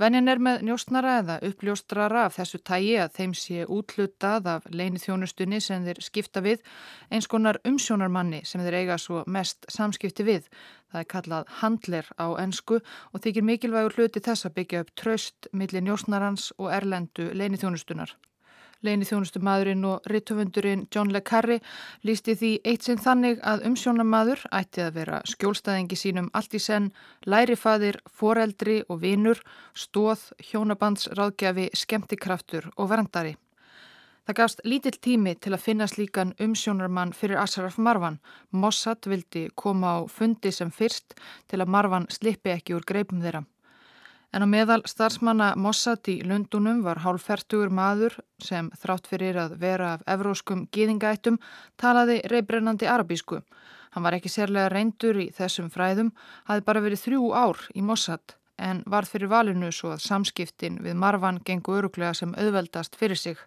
Venjan 0.02 0.28
er 0.28 0.40
með 0.42 0.64
njóstnara 0.66 1.12
eða 1.22 1.36
uppljóstrara 1.48 2.24
af 2.26 2.34
þessu 2.40 2.60
tægi 2.66 2.96
að 2.98 3.12
þeim 3.14 3.36
sé 3.38 3.68
útlutað 3.76 4.50
af 4.56 4.66
leini 4.74 4.98
þjónustunni 5.00 5.60
sem 5.62 5.86
þeir 5.86 6.02
skipta 6.02 6.42
við 6.42 6.66
eins 7.14 7.30
konar 7.30 7.62
umsjónarmanni 7.70 8.42
sem 8.50 8.66
þeir 8.66 8.80
eiga 8.82 8.98
svo 8.98 9.22
mest 9.30 9.70
samskipti 9.70 10.26
við. 10.26 10.50
Það 10.90 11.00
er 11.04 11.10
kallað 11.14 11.56
handler 11.62 12.12
á 12.18 12.28
ensku 12.42 12.82
og 12.82 13.24
þykir 13.24 13.48
mikilvægur 13.54 14.00
hluti 14.00 14.26
þess 14.26 14.50
að 14.50 14.58
byggja 14.58 14.84
upp 14.84 14.94
tröst 14.98 15.52
millir 15.54 15.86
njóstnarans 15.86 16.52
og 16.58 16.74
erlendu 16.74 17.30
leini 17.38 17.62
þjónustunar. 17.62 18.18
Leini 18.84 19.08
þjónustumadurinn 19.08 19.86
og 19.88 20.10
rittöfundurinn 20.12 20.88
John 20.94 21.14
Le 21.16 21.22
Carre 21.24 21.60
lísti 22.04 22.36
því 22.40 22.52
eitt 22.68 22.84
sinn 22.84 23.00
þannig 23.00 23.40
að 23.48 23.64
umsjónamadur 23.70 24.44
ætti 24.52 24.84
að 24.84 24.98
vera 24.98 25.22
skjólstæðingi 25.32 26.00
sínum 26.00 26.28
allt 26.36 26.58
í 26.58 26.62
senn, 26.62 26.92
lærifaðir, 27.26 28.02
foreldri 28.12 28.82
og 28.90 29.00
vinur, 29.06 29.40
stóð, 29.74 30.28
hjónabandsráðgjafi, 30.52 31.70
skemmtikraftur 31.84 32.68
og 32.76 32.92
verndari. 32.92 33.38
Það 34.24 34.38
gafst 34.40 34.62
lítill 34.64 35.00
tími 35.04 35.34
til 35.36 35.52
að 35.52 35.64
finna 35.66 35.88
slíkan 35.92 36.36
umsjónarmann 36.44 37.12
fyrir 37.16 37.42
Asraf 37.42 37.76
Marwan. 37.76 38.22
Mossad 38.52 39.04
vildi 39.12 39.50
koma 39.60 39.98
á 40.00 40.08
fundi 40.08 40.52
sem 40.52 40.72
fyrst 40.72 41.18
til 41.52 41.60
að 41.60 41.72
Marwan 41.76 42.08
slippi 42.08 42.54
ekki 42.56 42.78
úr 42.78 42.88
greipum 42.88 43.20
þeirra. 43.24 43.44
En 44.34 44.42
á 44.42 44.48
meðal 44.50 44.82
starfsmanna 44.90 45.52
Mossad 45.62 46.10
í 46.10 46.16
Lundunum 46.26 46.80
var 46.82 47.04
hálffertugur 47.04 47.70
maður 47.70 48.16
sem 48.42 48.72
þrátt 48.82 49.06
fyrir 49.12 49.38
að 49.38 49.60
vera 49.62 49.92
af 49.94 50.06
evróskum 50.10 50.64
gýðingættum 50.74 51.38
talaði 51.78 52.16
reybrennandi 52.34 52.90
arabísku. 52.90 53.44
Hann 53.94 54.06
var 54.08 54.18
ekki 54.18 54.32
sérlega 54.34 54.72
reyndur 54.74 55.20
í 55.22 55.28
þessum 55.38 55.70
fræðum, 55.70 56.10
hafði 56.50 56.66
bara 56.66 56.82
verið 56.82 57.04
þrjú 57.04 57.30
ár 57.38 57.62
í 57.78 57.86
Mossad 57.86 58.34
en 58.58 58.82
var 58.90 59.06
fyrir 59.06 59.30
valinu 59.30 59.70
svo 59.70 59.94
að 59.94 60.02
samskiptin 60.08 60.82
við 60.82 60.98
Marvan 60.98 61.38
gengur 61.46 61.84
öruglega 61.84 62.18
sem 62.18 62.34
auðveldast 62.34 62.98
fyrir 62.98 63.20
sig. 63.20 63.38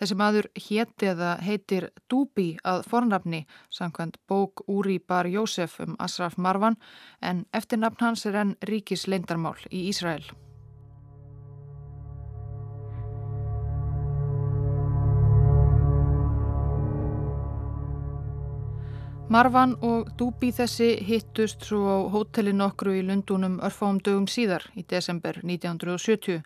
Þessi 0.00 0.18
maður 0.18 0.48
hétti 0.68 1.10
eða 1.12 1.32
heitir 1.44 1.88
Dúbi 2.10 2.52
að 2.64 2.84
fornafni 2.90 3.44
samkvæmt 3.70 4.20
bók 4.28 4.64
Úri 4.68 4.98
Bar 4.98 5.28
Jósef 5.30 5.80
um 5.84 5.96
Asraf 5.98 6.38
Marwan 6.38 6.78
en 7.20 7.44
eftirnafn 7.52 8.06
hans 8.06 8.26
er 8.26 8.40
enn 8.44 8.56
ríkis 8.68 9.08
leindarmál 9.08 9.58
í 9.70 9.88
Ísrael. 9.90 10.24
Marwan 19.32 19.78
og 19.80 20.10
Dúbi 20.20 20.50
þessi 20.52 20.98
hittust 21.06 21.62
svo 21.64 21.86
á 21.88 21.98
hótelin 22.12 22.60
okkru 22.60 22.98
í 22.98 23.04
Lundunum 23.06 23.54
örfáum 23.64 23.96
dögum 24.04 24.26
síðar 24.28 24.66
í 24.76 24.82
desember 24.84 25.38
1970. 25.40 26.42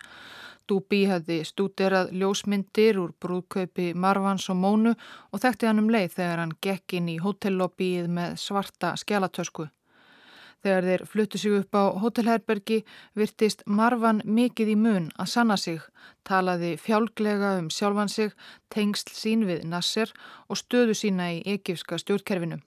Dúbi 0.67 1.05
hefði 1.07 1.39
stúderað 1.47 2.09
ljósmyndir 2.19 2.97
úr 2.99 3.13
brúðkaupi 3.23 3.93
Marvans 3.95 4.49
og 4.51 4.57
Mónu 4.59 4.91
og 5.31 5.41
þekkti 5.43 5.69
hann 5.69 5.79
um 5.79 5.89
leið 5.93 6.17
þegar 6.17 6.41
hann 6.43 6.53
gekk 6.63 6.97
inn 6.99 7.07
í 7.13 7.17
hótellobbyið 7.23 8.09
með 8.17 8.35
svarta 8.41 8.91
skjálatösku. 8.99 9.69
Þegar 10.65 10.87
þeir 10.89 11.03
fluttu 11.07 11.39
sig 11.39 11.53
upp 11.55 11.77
á 11.77 11.83
hótelherbergi 12.01 12.81
virtist 13.15 13.63
Marvan 13.65 14.19
mikið 14.25 14.73
í 14.73 14.77
mun 14.83 15.07
að 15.15 15.31
sanna 15.35 15.57
sig, 15.61 15.79
talaði 16.27 16.73
fjálglega 16.81 17.53
um 17.61 17.69
sjálfan 17.71 18.11
sig, 18.11 18.33
tengsl 18.73 19.13
sín 19.13 19.45
við 19.47 19.63
Nasser 19.69 20.11
og 20.49 20.59
stöðu 20.59 20.97
sína 20.97 21.31
í 21.37 21.43
ekifska 21.55 22.01
stjórnkerfinum. 22.01 22.65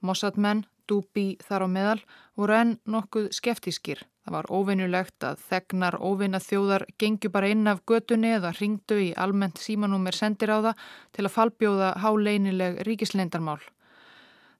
Mossad 0.00 0.40
menn, 0.40 0.66
Dúbi 0.88 1.36
þar 1.44 1.66
á 1.66 1.68
meðal, 1.68 2.00
voru 2.34 2.56
enn 2.56 2.78
nokkuð 2.88 3.28
skeftískir 3.36 4.06
Það 4.28 4.34
var 4.34 4.48
óvinnulegt 4.52 5.24
að 5.24 5.38
þegnar 5.48 5.94
óvinna 6.04 6.36
þjóðar 6.44 6.82
gengju 7.00 7.30
bara 7.32 7.48
inn 7.48 7.70
af 7.70 7.78
götunni 7.88 8.34
eða 8.36 8.50
ringdu 8.58 8.98
í 9.00 9.06
almennt 9.16 9.56
símanúmer 9.56 10.12
sendir 10.12 10.52
á 10.52 10.60
það 10.66 10.82
til 11.16 11.24
að 11.24 11.32
falbjóða 11.32 11.88
háleinileg 12.02 12.82
ríkisleindarmál. 12.84 13.62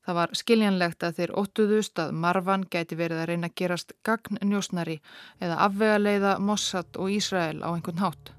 Það 0.08 0.18
var 0.22 0.34
skiljanlegt 0.40 1.04
að 1.04 1.20
þeir 1.20 1.34
óttuðust 1.42 2.00
að 2.00 2.16
Marvan 2.24 2.64
gæti 2.64 2.96
verið 2.96 3.20
að 3.20 3.28
reyna 3.28 3.52
að 3.52 3.58
gerast 3.60 3.92
gagnnjósnari 4.08 4.96
eða 5.36 5.60
afvega 5.68 6.00
leiða 6.00 6.34
Mossad 6.40 6.96
og 6.96 7.12
Ísrael 7.12 7.60
á 7.60 7.68
einhvern 7.68 8.00
hátt. 8.00 8.32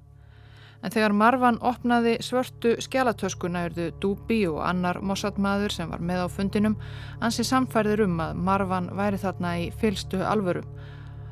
En 0.82 0.90
þegar 0.90 1.14
Marvan 1.14 1.62
opnaði 1.62 2.18
svörtu 2.26 2.80
skjálatöskuna 2.82 3.68
erðu 3.70 3.92
Dúbi 4.02 4.48
og 4.50 4.64
annar 4.66 5.04
Mossad 5.06 5.38
maður 5.38 5.78
sem 5.78 5.94
var 5.94 6.02
með 6.02 6.26
á 6.26 6.28
fundinum 6.34 6.82
ansi 7.22 7.46
samfærður 7.46 8.08
um 8.08 8.24
að 8.26 8.40
Marvan 8.50 8.96
væri 8.98 9.22
þarna 9.22 9.60
í 9.62 9.70
fylstu 9.78 10.26
alvöru 10.26 10.66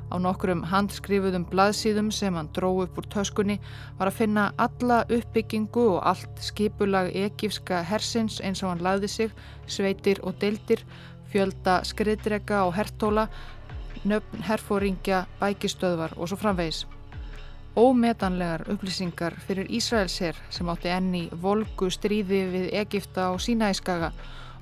Á 0.08 0.16
nokkrum 0.24 0.62
handskrifuðum 0.72 1.44
blaðsíðum 1.52 2.14
sem 2.16 2.36
hann 2.40 2.48
dró 2.56 2.70
upp 2.84 2.98
úr 3.02 3.08
töskunni 3.12 3.58
var 4.00 4.08
að 4.08 4.20
finna 4.22 4.46
alla 4.66 5.02
uppbyggingu 5.12 5.84
og 5.98 6.02
allt 6.12 6.44
skipulag 6.44 7.12
ekifska 7.26 7.82
hersins 7.90 8.40
eins 8.40 8.64
og 8.64 8.72
hann 8.72 8.84
lagði 8.86 9.10
sig, 9.12 9.34
sveitir 9.68 10.22
og 10.24 10.40
deildir, 10.40 10.86
fjölda 11.28 11.82
skriðdrega 11.84 12.64
og 12.64 12.78
hertóla, 12.78 13.28
nöfn, 14.08 14.46
herfóringja, 14.48 15.26
bækistöðvar 15.42 16.16
og 16.16 16.32
svo 16.32 16.40
framvegis. 16.40 16.86
Ómetanlegar 17.78 18.64
upplýsingar 18.74 19.36
fyrir 19.46 19.68
Ísraelsher 19.70 20.40
sem 20.50 20.70
átti 20.72 20.90
enni 20.90 21.28
volgu 21.44 21.92
stríði 21.94 22.40
við 22.54 22.72
Egipta 22.80 23.28
og 23.36 23.44
Sínæskaga 23.44 24.14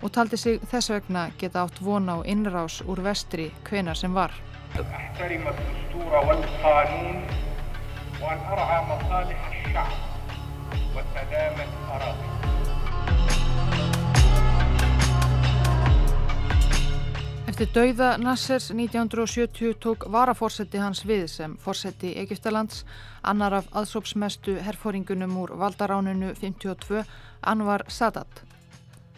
og 0.01 0.11
taldi 0.11 0.41
sig 0.41 0.59
þess 0.71 0.91
vegna 0.91 1.29
geta 1.39 1.63
átt 1.63 1.79
vona 1.85 2.17
á 2.19 2.27
innrás 2.27 2.81
úr 2.83 2.99
vestri 3.05 3.51
hvenar 3.69 3.95
sem 3.95 4.13
var. 4.13 4.33
أن 4.78 4.84
أحترم 4.94 5.48
الدستور 5.48 6.12
والقانون 6.26 7.26
وأن 8.22 8.38
أرعى 8.38 8.84
مصالح 8.84 9.48
الشعب 9.48 9.92
وسلامة 10.94 11.66
أراضي 11.94 12.30
Eftir 17.50 17.68
dauða 17.74 18.16
Nassers 18.16 18.70
1970 18.70 19.74
tók 19.78 20.04
varafórseti 20.08 20.78
hans 20.78 21.02
við 21.04 21.26
sem 21.28 21.56
fórseti 21.60 22.14
Egiptalands, 22.16 22.84
annar 23.20 23.52
af 23.58 23.66
aðsópsmestu 23.76 24.54
herfóringunum 24.64 25.34
úr 25.42 25.52
valdaráninu 25.58 26.30
52, 26.40 27.02
Anwar 27.42 27.84
Sadat. 27.88 28.44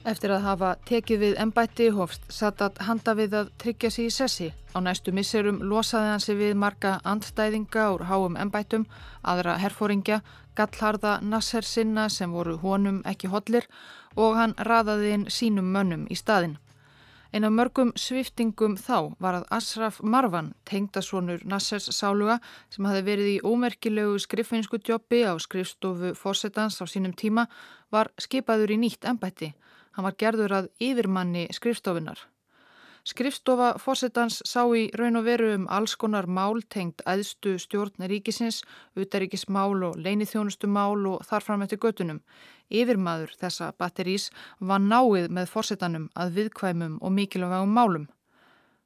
Eftir 0.08 0.32
að 0.32 0.46
hafa 0.46 0.67
tekið 0.88 1.17
við 1.20 1.34
ennbætti 1.43 1.86
hófst 1.91 2.30
Sadat 2.32 2.78
handa 2.88 3.12
við 3.17 3.34
að 3.36 3.50
tryggja 3.60 3.89
sér 3.91 4.06
í 4.08 4.13
sessi. 4.15 4.46
Á 4.72 4.80
næstu 4.80 5.12
misserum 5.12 5.58
losaði 5.60 6.13
hann 6.13 6.24
sig 6.24 6.38
við 6.39 6.54
marga 6.56 6.93
andstæðinga 7.04 7.89
úr 7.91 8.06
háum 8.08 8.38
ennbættum, 8.39 8.86
aðra 9.20 9.58
herfóringja, 9.60 10.22
gallharða 10.56 11.17
Nasser 11.20 11.67
sinna 11.67 12.08
sem 12.08 12.32
voru 12.32 12.56
honum 12.63 13.02
ekki 13.04 13.28
hodlir 13.34 13.67
og 14.15 14.39
hann 14.39 14.56
raðaði 14.70 15.12
inn 15.17 15.28
sínum 15.28 15.76
mönnum 15.76 16.08
í 16.08 16.15
staðin. 16.15 16.56
Einn 17.36 17.43
af 17.43 17.52
mörgum 17.60 17.91
sviftingum 18.00 18.80
þá 18.80 19.12
var 19.20 19.41
að 19.41 19.50
Asraf 19.60 20.00
Marwan, 20.00 20.54
tengdasonur 20.63 21.43
Nassers 21.43 21.91
sáluga 21.91 22.39
sem 22.72 22.88
hafi 22.88 23.04
verið 23.04 23.34
í 23.36 23.39
ómerkilegu 23.43 24.15
skriffinsku 24.24 24.80
djópi 24.80 25.26
á 25.28 25.36
skrifstofu 25.36 26.15
fórsetans 26.15 26.80
á 26.80 26.88
sínum 26.88 27.12
tíma, 27.12 27.50
var 27.91 28.15
skipaður 28.15 28.72
í 28.72 28.84
nýtt 28.88 29.04
ennbætti. 29.04 29.52
Hann 29.98 30.06
var 30.06 30.14
gerður 30.22 30.54
að 30.54 30.66
yfirmanni 30.78 31.48
skrifstofunar. 31.58 32.20
Skrifstofa 33.08 33.72
fórsetans 33.82 34.44
sá 34.46 34.62
í 34.78 34.84
raun 35.00 35.18
og 35.18 35.24
veru 35.26 35.48
um 35.56 35.64
alls 35.74 35.96
konar 35.98 36.28
mál 36.30 36.60
tengd 36.70 37.02
æðstu 37.10 37.56
stjórn 37.64 38.06
ríkisins, 38.12 38.60
utaríkismál 38.94 39.82
og 39.88 39.98
leinithjónustumál 39.98 41.08
og 41.10 41.26
þarfram 41.26 41.64
eftir 41.66 41.82
göttunum. 41.82 42.20
Yfirmaður 42.70 43.34
þessa 43.42 43.72
batterís 43.80 44.28
var 44.60 44.86
náið 44.86 45.32
með 45.34 45.50
fórsetanum 45.56 46.10
að 46.14 46.38
viðkvæmum 46.38 47.00
og 47.02 47.16
mikilvægum 47.18 47.74
málum. 47.74 48.06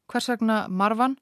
Hvers 0.07 0.31
vegna 0.31 0.61
Marvan? 0.69 1.19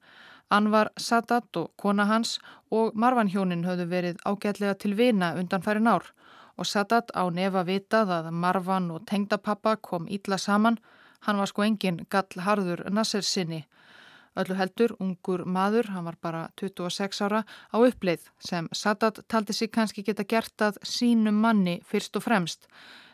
Anvar 0.50 0.92
Sadat 0.98 1.56
og 1.56 1.72
kona 1.76 2.06
hans 2.06 2.38
og 2.70 2.94
Marvan 2.94 3.30
hjónin 3.32 3.66
höfðu 3.66 3.90
verið 3.90 4.22
ágætlega 4.22 4.78
til 4.78 4.94
vina 4.94 5.34
undan 5.40 5.66
færin 5.66 5.90
ár 5.90 6.12
og 6.56 6.66
Sadat 6.66 7.12
á 7.14 7.22
nefa 7.30 7.62
vitað 7.64 8.10
að 8.18 8.30
Marvan 8.30 8.90
og 8.90 9.04
tengdapappa 9.06 9.76
kom 9.76 10.08
ítla 10.08 10.38
saman. 10.38 10.78
Hann 11.26 11.38
var 11.38 11.50
sko 11.50 11.62
engin 11.62 12.06
gall 12.10 12.44
harður 12.46 12.86
Nasser 12.90 13.22
sinni. 13.22 13.66
Öllu 14.38 14.54
heldur, 14.54 14.94
ungur 15.02 15.42
maður, 15.44 15.90
hann 15.90 16.06
var 16.06 16.16
bara 16.22 16.42
26 16.60 17.20
ára, 17.26 17.42
á 17.74 17.76
uppleið 17.82 18.28
sem 18.38 18.68
Sadat 18.72 19.18
taldi 19.28 19.52
sig 19.52 19.72
kannski 19.74 20.04
geta 20.06 20.24
gert 20.24 20.62
að 20.62 20.78
sínum 20.86 21.40
manni 21.42 21.80
fyrst 21.84 22.16
og 22.16 22.28
fremst. 22.28 22.68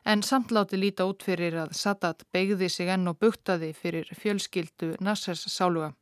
En 0.05 0.23
samt 0.23 0.53
láti 0.53 0.77
líta 0.79 1.07
út 1.09 1.25
fyrir 1.25 1.57
að 1.65 1.73
Sadat 1.75 2.27
begði 2.33 2.69
sig 2.71 2.93
enn 2.93 3.09
og 3.09 3.19
buktaði 3.19 3.73
fyrir 3.75 4.13
fjölskyldu 4.13 4.95
Nassers 5.01 5.49
sáluga. 5.51 5.95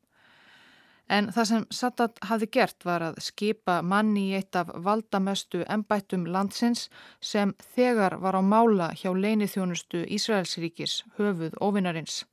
En 1.09 1.29
það 1.29 1.49
sem 1.49 1.65
Sadat 1.71 2.21
hafi 2.25 2.47
gert 2.49 2.85
var 2.89 3.03
að 3.05 3.19
skipa 3.21 3.81
manni 3.85 4.31
í 4.31 4.37
eitt 4.39 4.57
af 4.57 4.71
valdamestu 4.87 5.65
embættum 5.69 6.25
landsins 6.27 6.89
sem 7.21 7.53
þegar 7.77 8.17
var 8.21 8.39
á 8.41 8.43
mála 8.43 8.93
hjá 8.97 9.11
leinithjónustu 9.13 10.07
Ísraelsríkis 10.09 11.03
höfuð 11.19 11.59
ofinarins. 11.61 12.25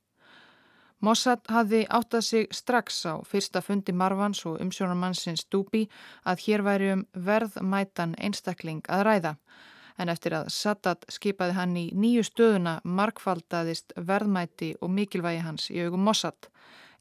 Mossad 1.02 1.40
hafi 1.50 1.82
áttað 1.90 2.24
sig 2.24 2.48
strax 2.54 3.04
á 3.10 3.18
fyrsta 3.26 3.60
fundi 3.60 3.92
Marvans 3.92 4.44
og 4.46 4.60
umsjónarmannsins 4.62 5.44
Dúbi 5.50 5.88
að 6.24 6.44
hér 6.46 6.62
væri 6.62 6.92
um 6.94 7.02
verðmætan 7.12 8.14
einstakling 8.18 8.86
að 8.88 9.02
ræða. 9.08 9.32
En 9.98 10.08
eftir 10.08 10.36
að 10.38 10.48
Sadat 10.54 11.04
skipaði 11.10 11.56
hann 11.58 11.74
í 11.76 11.88
nýju 11.92 12.22
stöðuna 12.24 12.78
markfaldaðist 12.84 13.92
verðmæti 13.98 14.76
og 14.80 14.94
mikilvægi 14.94 15.42
hans 15.42 15.68
í 15.74 15.82
augum 15.82 16.06
Mossad. 16.06 16.48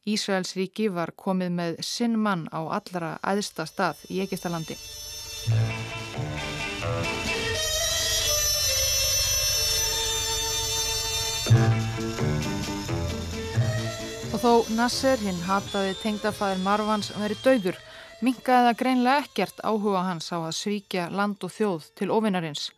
Ísraels 0.10 0.56
ríki 0.58 0.88
var 0.90 1.12
komið 1.14 1.52
með 1.54 1.76
sinn 1.86 2.16
mann 2.18 2.48
á 2.50 2.66
allra 2.74 3.12
æðsta 3.22 3.68
stað 3.70 4.00
í 4.10 4.24
Egistalandi. 4.24 4.74
Og 14.32 14.42
þó 14.42 14.74
Nasser, 14.74 15.22
hinn 15.22 15.38
hataði 15.46 15.94
tengdafæðir 16.02 16.66
Marvans, 16.66 17.14
veri 17.22 17.38
döður, 17.46 17.78
minkaði 18.26 18.72
það 18.72 18.82
greinlega 18.82 19.28
ekkert 19.28 19.62
áhuga 19.62 20.06
hans 20.10 20.34
á 20.34 20.42
að 20.42 20.58
svíkja 20.64 21.10
land 21.14 21.46
og 21.46 21.54
þjóð 21.54 21.90
til 21.94 22.10
ofinnarins. 22.10 22.72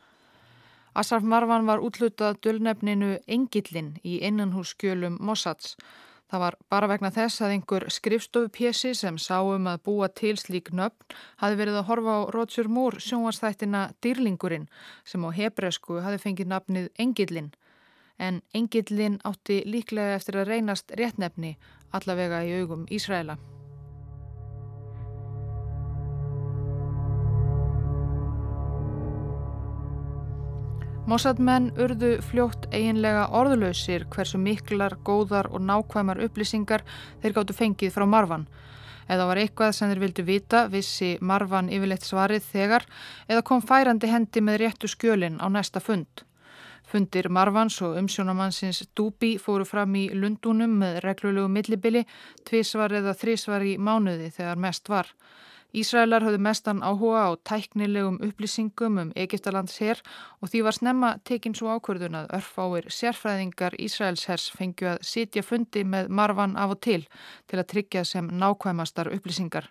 Asraf 0.92 1.24
Marvan 1.24 1.72
var 1.72 1.80
útlutað 1.80 2.44
dölnefninu 2.44 3.16
Engillin 3.32 3.94
í 4.04 4.20
innanhússkjölum 4.28 5.22
Mossads 5.24 5.78
Það 6.34 6.42
var 6.42 6.56
bara 6.74 6.88
vegna 6.90 7.10
þess 7.14 7.44
að 7.46 7.52
einhver 7.54 7.84
skrifstofupjessi 7.94 8.96
sem 8.98 9.20
sáum 9.22 9.68
að 9.70 9.84
búa 9.86 10.08
til 10.10 10.34
slík 10.42 10.72
nöfn 10.74 11.14
hafi 11.44 11.60
verið 11.60 11.78
að 11.78 11.86
horfa 11.92 12.16
á 12.18 12.22
Roger 12.34 12.72
Moore 12.74 13.04
sjónvarsþættina 13.06 13.84
Dýrlingurinn 14.02 14.66
sem 15.06 15.22
á 15.22 15.30
hebreusku 15.30 16.02
hafi 16.02 16.24
fengið 16.26 16.50
nafnið 16.56 16.92
Engillin. 16.98 17.54
En 18.18 18.42
Engillin 18.50 19.22
átti 19.22 19.62
líklega 19.70 20.18
eftir 20.18 20.42
að 20.42 20.56
reynast 20.56 20.98
réttnefni 20.98 21.60
allavega 21.94 22.42
í 22.42 22.64
augum 22.64 22.90
Ísraela. 22.90 23.38
Mossadmenn 31.04 31.66
urðu 31.84 32.14
fljótt 32.24 32.70
eiginlega 32.72 33.26
orðlausir 33.36 34.06
hversu 34.14 34.40
miklar, 34.40 34.94
góðar 35.04 35.50
og 35.52 35.60
nákvæmar 35.68 36.22
upplýsingar 36.24 36.86
þeir 37.20 37.34
gáttu 37.36 37.56
fengið 37.58 37.92
frá 37.92 38.06
Marvan. 38.08 38.46
Eða 39.12 39.26
var 39.28 39.42
eitthvað 39.42 39.74
sem 39.76 39.92
þeir 39.92 40.02
vildu 40.06 40.24
vita, 40.30 40.62
vissi 40.72 41.18
Marvan 41.20 41.68
yfirleitt 41.68 42.08
svarið 42.08 42.48
þegar, 42.54 42.88
eða 43.28 43.44
kom 43.50 43.60
færandi 43.60 44.14
hendi 44.14 44.46
með 44.48 44.62
réttu 44.64 44.88
skjölin 44.88 45.42
á 45.44 45.52
næsta 45.52 45.84
fund. 45.84 46.24
Fundir 46.88 47.28
Marvans 47.28 47.82
og 47.84 48.00
umsjónamannsins 48.00 48.86
Dúbi 48.96 49.36
fóru 49.44 49.68
fram 49.68 50.00
í 50.00 50.06
Lundunum 50.16 50.80
með 50.86 51.02
reglulegu 51.04 51.52
millibili, 51.52 52.06
tvísvar 52.48 52.96
eða 52.96 53.12
þrísvar 53.12 53.68
í 53.68 53.76
mánuði 53.76 54.32
þegar 54.32 54.56
mest 54.56 54.88
var. 54.88 55.12
Ísraelar 55.74 56.22
höfðu 56.22 56.38
mestan 56.46 56.82
áhuga 56.86 57.22
á 57.26 57.30
tæknilegum 57.50 58.20
upplýsingum 58.22 59.00
um 59.02 59.14
Egiptalands 59.18 59.80
herr 59.82 60.02
og 60.38 60.52
því 60.54 60.60
var 60.68 60.78
snemma 60.78 61.10
tekinn 61.26 61.56
svo 61.58 61.72
ákvörðun 61.74 62.20
að 62.20 62.36
örfáir 62.38 62.90
sérfræðingar 62.94 63.74
Ísraels 63.82 64.28
herrs 64.30 64.52
fengju 64.54 64.92
að 64.92 65.08
sitja 65.10 65.42
fundi 65.42 65.82
með 65.82 66.12
marvan 66.14 66.54
af 66.62 66.76
og 66.76 66.84
til 66.86 67.00
til 67.50 67.58
að 67.58 67.70
tryggja 67.74 68.04
sem 68.06 68.30
nákvæmastar 68.30 69.10
upplýsingar. 69.18 69.66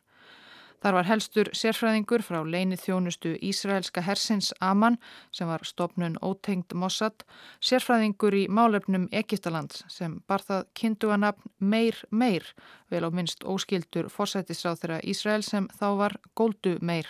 Þar 0.82 0.96
var 0.96 1.06
helstur 1.06 1.48
sérfræðingur 1.54 2.24
frá 2.26 2.40
leini 2.42 2.74
þjónustu 2.74 3.36
Ísraelska 3.38 4.02
hersins 4.02 4.50
Aman 4.58 4.96
sem 5.30 5.46
var 5.46 5.62
stopnun 5.62 6.16
ótengt 6.18 6.74
Mossad, 6.74 7.22
sérfræðingur 7.62 8.34
í 8.34 8.42
málefnum 8.50 9.04
Egiptalands 9.14 9.84
sem 9.92 10.18
bar 10.26 10.42
það 10.42 10.66
kynntu 10.80 11.12
að 11.14 11.22
nafn 11.28 11.52
Meir 11.62 12.02
Meir, 12.10 12.48
vel 12.90 13.06
á 13.06 13.10
minnst 13.14 13.46
óskildur 13.46 14.10
fórsættisráð 14.10 14.82
þeirra 14.82 15.02
Ísrael 15.06 15.46
sem 15.46 15.70
þá 15.78 15.88
var 16.02 16.18
Goldu 16.34 16.74
Meir. 16.82 17.06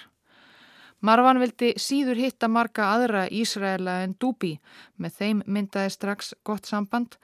Marvan 1.00 1.40
vildi 1.40 1.72
síður 1.80 2.20
hitta 2.20 2.52
marga 2.52 2.92
aðra 2.92 3.24
Ísraela 3.32 4.02
en 4.04 4.12
Dubi, 4.20 4.58
með 5.00 5.16
þeim 5.16 5.40
myndaði 5.48 5.96
strax 5.96 6.34
gott 6.44 6.68
samband 6.68 7.16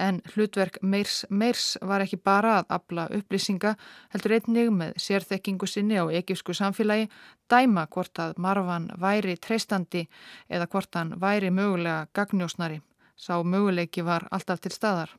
en 0.00 0.20
hlutverk 0.32 0.80
Meirs 0.82 1.24
Meirs 1.30 1.76
var 1.92 2.04
ekki 2.04 2.18
bara 2.30 2.56
að 2.60 2.74
abla 2.76 3.06
upplýsinga 3.18 3.74
heldur 4.14 4.36
einnig 4.38 4.72
með 4.74 4.98
sérþekkingu 5.06 5.68
sinni 5.68 6.00
á 6.00 6.04
ekifsku 6.20 6.56
samfélagi 6.56 7.08
dæma 7.52 7.86
hvort 7.94 8.22
að 8.24 8.36
Marvan 8.38 8.90
væri 9.00 9.36
treystandi 9.36 10.06
eða 10.48 10.68
hvort 10.72 10.94
hann 10.96 11.16
væri 11.20 11.50
mögulega 11.50 12.06
gagnjósnari. 12.16 12.80
Sá 13.16 13.42
möguleiki 13.44 14.04
var 14.06 14.28
alltaf 14.30 14.62
til 14.64 14.72
staðar. 14.72 15.10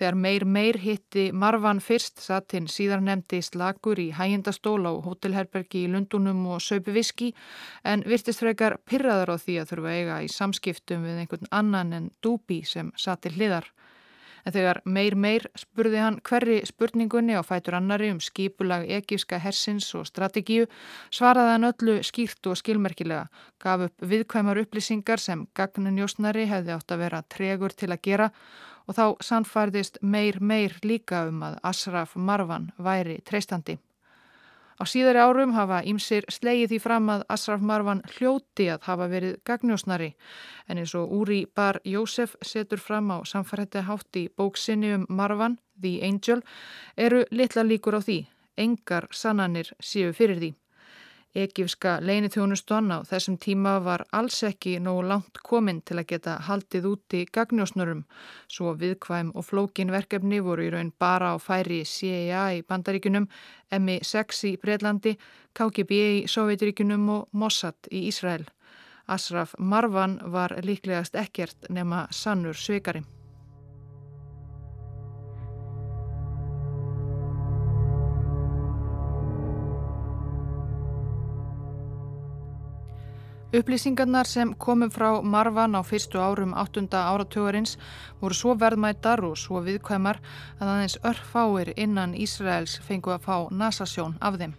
Þegar 0.00 0.16
meir 0.16 0.44
meir 0.48 0.76
hitti 0.80 1.26
Marvan 1.36 1.80
fyrst 1.84 2.22
satt 2.24 2.54
hinn 2.56 2.70
síðar 2.72 3.02
nefndi 3.04 3.42
slagur 3.44 3.98
í 4.00 4.06
hægindastól 4.16 4.80
á 4.88 4.96
hótelherbergi 5.04 5.82
í 5.84 5.90
Lundunum 5.92 6.46
og 6.54 6.62
söpu 6.64 6.94
viski 6.96 7.34
en 7.84 8.00
virtist 8.08 8.40
frekar 8.40 8.78
pyrraður 8.88 9.34
á 9.34 9.42
því 9.42 9.58
að 9.60 9.68
þurfa 9.74 9.92
eiga 9.98 10.16
í 10.24 10.30
samskiptum 10.32 11.04
við 11.04 11.20
einhvern 11.20 11.52
annan 11.52 11.92
en 11.98 12.08
Dúbi 12.24 12.62
sem 12.64 12.88
satt 12.96 13.26
til 13.26 13.34
hliðar. 13.36 13.68
En 14.44 14.54
þegar 14.54 14.80
meir 14.84 15.16
meir 15.16 15.46
spurði 15.58 16.00
hann 16.00 16.20
hverri 16.24 16.60
spurningunni 16.68 17.36
á 17.36 17.42
fætur 17.44 17.76
annari 17.78 18.10
um 18.14 18.20
skipulag 18.20 18.88
ekíska 19.00 19.40
hersins 19.42 19.90
og 19.98 20.06
strategíu 20.08 20.66
svaraði 21.10 21.54
hann 21.56 21.68
öllu 21.70 21.98
skýrt 22.06 22.50
og 22.50 22.58
skilmerkilega, 22.60 23.28
gaf 23.60 23.86
upp 23.88 24.08
viðkvæmar 24.12 24.62
upplýsingar 24.64 25.20
sem 25.20 25.46
gagnunjósnari 25.54 26.48
hefði 26.50 26.76
átt 26.76 26.96
að 26.96 27.04
vera 27.04 27.22
tregur 27.28 27.76
til 27.76 27.92
að 27.92 28.02
gera 28.08 28.30
og 28.88 28.96
þá 28.96 29.04
sannfærðist 29.22 30.00
meir 30.02 30.40
meir 30.40 30.74
líka 30.82 31.26
um 31.28 31.44
að 31.46 31.60
Asraf 31.62 32.16
Marvan 32.16 32.72
væri 32.78 33.20
treystandi. 33.26 33.78
Á 34.80 34.88
síðari 34.88 35.20
árum 35.20 35.50
hafa 35.52 35.82
ímsir 35.84 36.24
slegið 36.32 36.70
því 36.72 36.76
fram 36.80 37.10
að 37.12 37.24
Asraf 37.34 37.60
Marwan 37.60 37.98
hljóti 38.14 38.70
að 38.72 38.86
hafa 38.88 39.08
verið 39.12 39.34
gagnjósnari 39.44 40.14
en 40.72 40.80
eins 40.80 40.94
og 40.96 41.12
Úri 41.12 41.42
Bar 41.44 41.82
Jósef 41.84 42.32
setur 42.40 42.80
fram 42.80 43.12
á 43.12 43.20
samfærhætti 43.28 43.84
hátt 43.84 44.16
í 44.16 44.24
bóksinni 44.32 44.94
um 44.96 45.04
Marwan, 45.12 45.58
The 45.76 46.00
Angel, 46.08 46.40
eru 46.96 47.26
litla 47.30 47.66
líkur 47.68 47.98
á 47.98 48.00
því. 48.00 48.18
Engar 48.56 49.04
sannanir 49.12 49.68
séu 49.84 50.16
fyrir 50.16 50.40
því. 50.40 50.50
Egífska 51.34 52.00
leinithjónuston 52.02 52.90
á 52.90 53.06
þessum 53.06 53.36
tíma 53.38 53.76
var 53.84 54.02
alls 54.10 54.40
ekki 54.48 54.72
nógu 54.82 55.04
langt 55.06 55.38
kominn 55.46 55.78
til 55.86 56.00
að 56.00 56.08
geta 56.10 56.32
haldið 56.42 56.88
úti 56.90 57.20
gagnjósnurum, 57.30 58.00
svo 58.50 58.72
viðkvæm 58.80 59.30
og 59.38 59.46
flókin 59.46 59.92
verkefni 59.94 60.40
voru 60.42 60.66
í 60.66 60.72
raun 60.74 60.90
bara 60.98 61.30
á 61.30 61.36
færi 61.38 61.84
CIA 61.86 62.48
í 62.58 62.64
Bandaríkunum, 62.66 63.28
MI6 63.70 64.42
í 64.50 64.56
Breitlandi, 64.58 65.14
KGB 65.54 66.02
í 66.16 66.26
Sovjetiríkunum 66.26 67.06
og 67.14 67.30
Mossad 67.30 67.78
í 67.94 68.08
Ísrael. 68.10 68.48
Asraf 69.06 69.54
Marwan 69.58 70.18
var 70.34 70.58
líklegast 70.66 71.14
ekkert 71.14 71.70
nema 71.70 72.08
sannur 72.10 72.58
sveikari. 72.58 73.06
Upplýsingarnar 83.50 84.28
sem 84.30 84.52
komum 84.54 84.92
frá 84.94 85.08
Marvan 85.26 85.74
á 85.74 85.82
fyrstu 85.82 86.20
árum 86.22 86.52
8. 86.54 86.86
áratugurins 86.94 87.72
voru 88.20 88.34
svo 88.34 88.52
verðmættar 88.54 89.24
og 89.26 89.34
svo 89.34 89.58
viðkvæmar 89.66 90.20
að 90.60 90.70
aðeins 90.74 90.94
örfáir 91.02 91.72
innan 91.74 92.14
Ísraels 92.14 92.76
fengu 92.86 93.10
að 93.10 93.26
fá 93.26 93.36
nasasjón 93.50 94.14
af 94.22 94.38
þeim. 94.38 94.54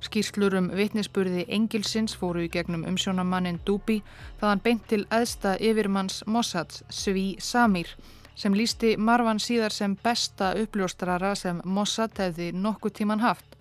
Skýrslur 0.00 0.56
um 0.56 0.70
vitnisspurði 0.72 1.44
Engilsins 1.52 2.16
fóru 2.16 2.46
í 2.46 2.48
gegnum 2.48 2.88
umsjónamannin 2.88 3.60
Dubi 3.66 4.00
þaðan 4.40 4.64
beint 4.64 4.88
til 4.88 5.04
aðsta 5.10 5.58
yfirmanns 5.60 6.22
Mossads, 6.24 6.80
Svi 6.88 7.36
Samir, 7.38 7.92
sem 8.34 8.56
lísti 8.56 8.96
Marvan 8.96 9.36
síðar 9.36 9.76
sem 9.76 9.98
besta 10.00 10.54
uppljóstrara 10.62 11.34
sem 11.36 11.60
Mossad 11.64 12.16
hefði 12.16 12.54
nokkuð 12.56 13.02
tíman 13.02 13.20
haft 13.20 13.53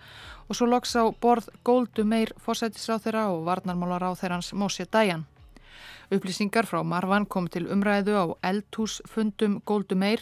og 0.49 0.55
svo 0.55 0.67
loks 0.67 0.95
á 0.99 1.03
borð 1.21 1.49
Goldu 1.63 2.03
Meir 2.03 2.33
fórsætisráþeira 2.45 3.29
og 3.31 3.45
varnarmálaráþeirans 3.47 4.53
Mósi 4.53 4.85
Dæjan. 4.85 5.25
Upplýsingar 6.11 6.67
frá 6.69 6.83
Marvan 6.83 7.25
kom 7.25 7.47
til 7.47 7.65
umræðu 7.71 8.13
á 8.13 8.25
eldhúsfundum 8.49 9.61
Goldu 9.65 9.95
Meir. 9.95 10.21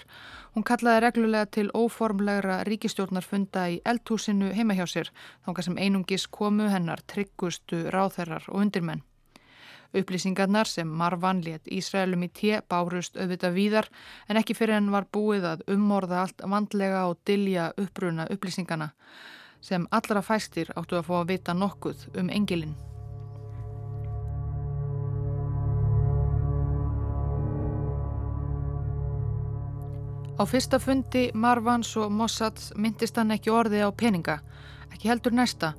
Hún 0.55 0.63
kallaði 0.63 1.01
reglulega 1.03 1.45
til 1.45 1.71
óformlegra 1.73 2.61
ríkistjórnarfunda 2.67 3.65
í 3.73 3.81
eldhúsinu 3.85 4.53
heima 4.55 4.77
hjá 4.77 4.85
sér, 4.87 5.09
þángar 5.45 5.67
sem 5.67 5.77
einungis 5.77 6.27
komu 6.27 6.69
hennar 6.69 7.01
tryggustu 7.07 7.89
ráþeirar 7.89 8.45
og 8.47 8.61
undirmenn. 8.61 9.03
Upplýsingarnar 9.91 10.69
sem 10.71 10.87
Marvan 10.87 11.41
let 11.43 11.67
Ísraelum 11.67 12.23
í 12.23 12.29
té 12.31 12.61
bárust 12.69 13.17
auðvitað 13.17 13.57
víðar 13.57 13.89
en 14.29 14.39
ekki 14.39 14.55
fyrir 14.55 14.77
henn 14.77 14.93
var 14.93 15.09
búið 15.11 15.49
að 15.49 15.65
ummorða 15.75 16.21
allt 16.21 16.45
vandlega 16.53 17.07
og 17.09 17.19
dilja 17.27 17.73
uppruna 17.75 18.29
upplýsingarna 18.31 18.93
sem 19.61 19.87
allra 19.91 20.21
fæstir 20.25 20.71
áttu 20.75 20.97
að 20.97 21.07
fá 21.09 21.19
að 21.21 21.27
vita 21.35 21.53
nokkuð 21.53 22.07
um 22.19 22.29
engilinn. 22.29 22.73
Á 30.41 30.43
fyrsta 30.49 30.79
fundi 30.81 31.29
Marvans 31.37 31.93
og 32.01 32.09
Mossads 32.11 32.71
myndist 32.73 33.17
hann 33.19 33.29
ekki 33.35 33.51
orði 33.53 33.83
á 33.85 33.89
peninga, 33.93 34.39
ekki 34.89 35.11
heldur 35.11 35.35
næsta. 35.37 35.75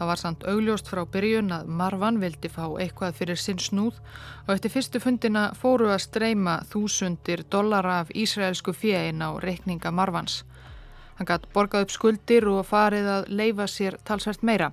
Það 0.00 0.08
var 0.08 0.18
samt 0.18 0.44
augljóst 0.48 0.88
frá 0.90 1.04
byrjun 1.06 1.52
að 1.54 1.68
Marvan 1.78 2.18
vildi 2.18 2.48
fá 2.50 2.64
eitthvað 2.82 3.18
fyrir 3.20 3.38
sinn 3.38 3.60
snúð 3.62 4.00
og 4.46 4.54
eftir 4.54 4.72
fyrstu 4.74 4.98
fundina 5.04 5.42
fóru 5.54 5.92
að 5.92 6.02
streyma 6.08 6.56
þúsundir 6.72 7.44
dollara 7.52 8.00
af 8.00 8.10
Ísraelsku 8.10 8.72
fjein 8.74 9.22
á 9.22 9.30
reikninga 9.44 9.92
Marvans. 9.94 10.40
Hann 11.20 11.28
gætt 11.28 11.50
borgað 11.52 11.82
upp 11.84 11.90
skuldir 11.92 12.46
og 12.48 12.62
farið 12.64 13.06
að 13.12 13.26
leifa 13.36 13.66
sér 13.68 13.98
talsvært 14.08 14.40
meira. 14.40 14.70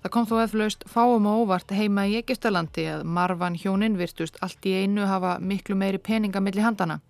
Það 0.00 0.12
kom 0.14 0.26
þó 0.30 0.36
eflaust 0.40 0.84
fáum 0.88 1.26
og 1.28 1.42
óvart 1.42 1.74
heima 1.76 2.06
í 2.08 2.14
Egistalandi 2.22 2.86
að 2.88 3.02
Marvan 3.04 3.58
hjónin 3.60 3.98
virtust 4.00 4.38
allt 4.40 4.64
í 4.64 4.72
einu 4.80 5.04
hafa 5.10 5.34
miklu 5.44 5.74
meiri 5.76 5.98
peninga 6.00 6.40
millir 6.40 6.64
handana. 6.64 7.02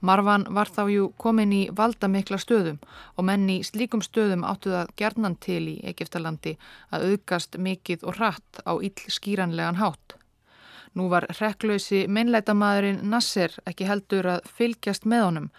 Marvan 0.00 0.46
var 0.48 0.72
þá 0.72 0.80
jú 0.94 1.10
komin 1.20 1.52
í 1.52 1.58
valda 1.76 2.08
mikla 2.08 2.38
stöðum 2.40 2.78
og 3.20 3.26
menn 3.28 3.44
í 3.52 3.58
slíkum 3.68 4.00
stöðum 4.00 4.46
áttu 4.48 4.72
það 4.72 4.94
gerðnan 5.02 5.36
til 5.44 5.60
í 5.74 5.74
Egistalandi 5.92 6.54
að 6.88 7.04
auðgast 7.10 7.58
mikið 7.60 8.06
og 8.08 8.16
hratt 8.16 8.62
á 8.64 8.80
ill 8.80 9.12
skýranlegan 9.12 9.76
hátt. 9.82 10.16
Nú 10.96 11.10
var 11.12 11.28
rekklausi 11.36 12.06
meinleitamadurinn 12.08 13.04
Nasser 13.12 13.60
ekki 13.68 13.90
heldur 13.92 14.38
að 14.38 14.48
fylgjast 14.56 15.04
með 15.04 15.26
honum 15.26 15.52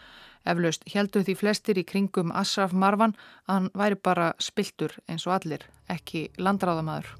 Eflaust 0.45 0.85
heldu 0.93 1.21
því 1.25 1.35
flestir 1.37 1.77
í 1.77 1.85
kringum 1.85 2.31
Asraf 2.33 2.73
Marvan 2.73 3.15
að 3.45 3.53
hann 3.53 3.71
væri 3.77 3.99
bara 4.03 4.31
spiltur 4.41 4.95
eins 5.07 5.27
og 5.27 5.35
allir, 5.37 5.65
ekki 5.89 6.29
landráðamadur. 6.41 7.11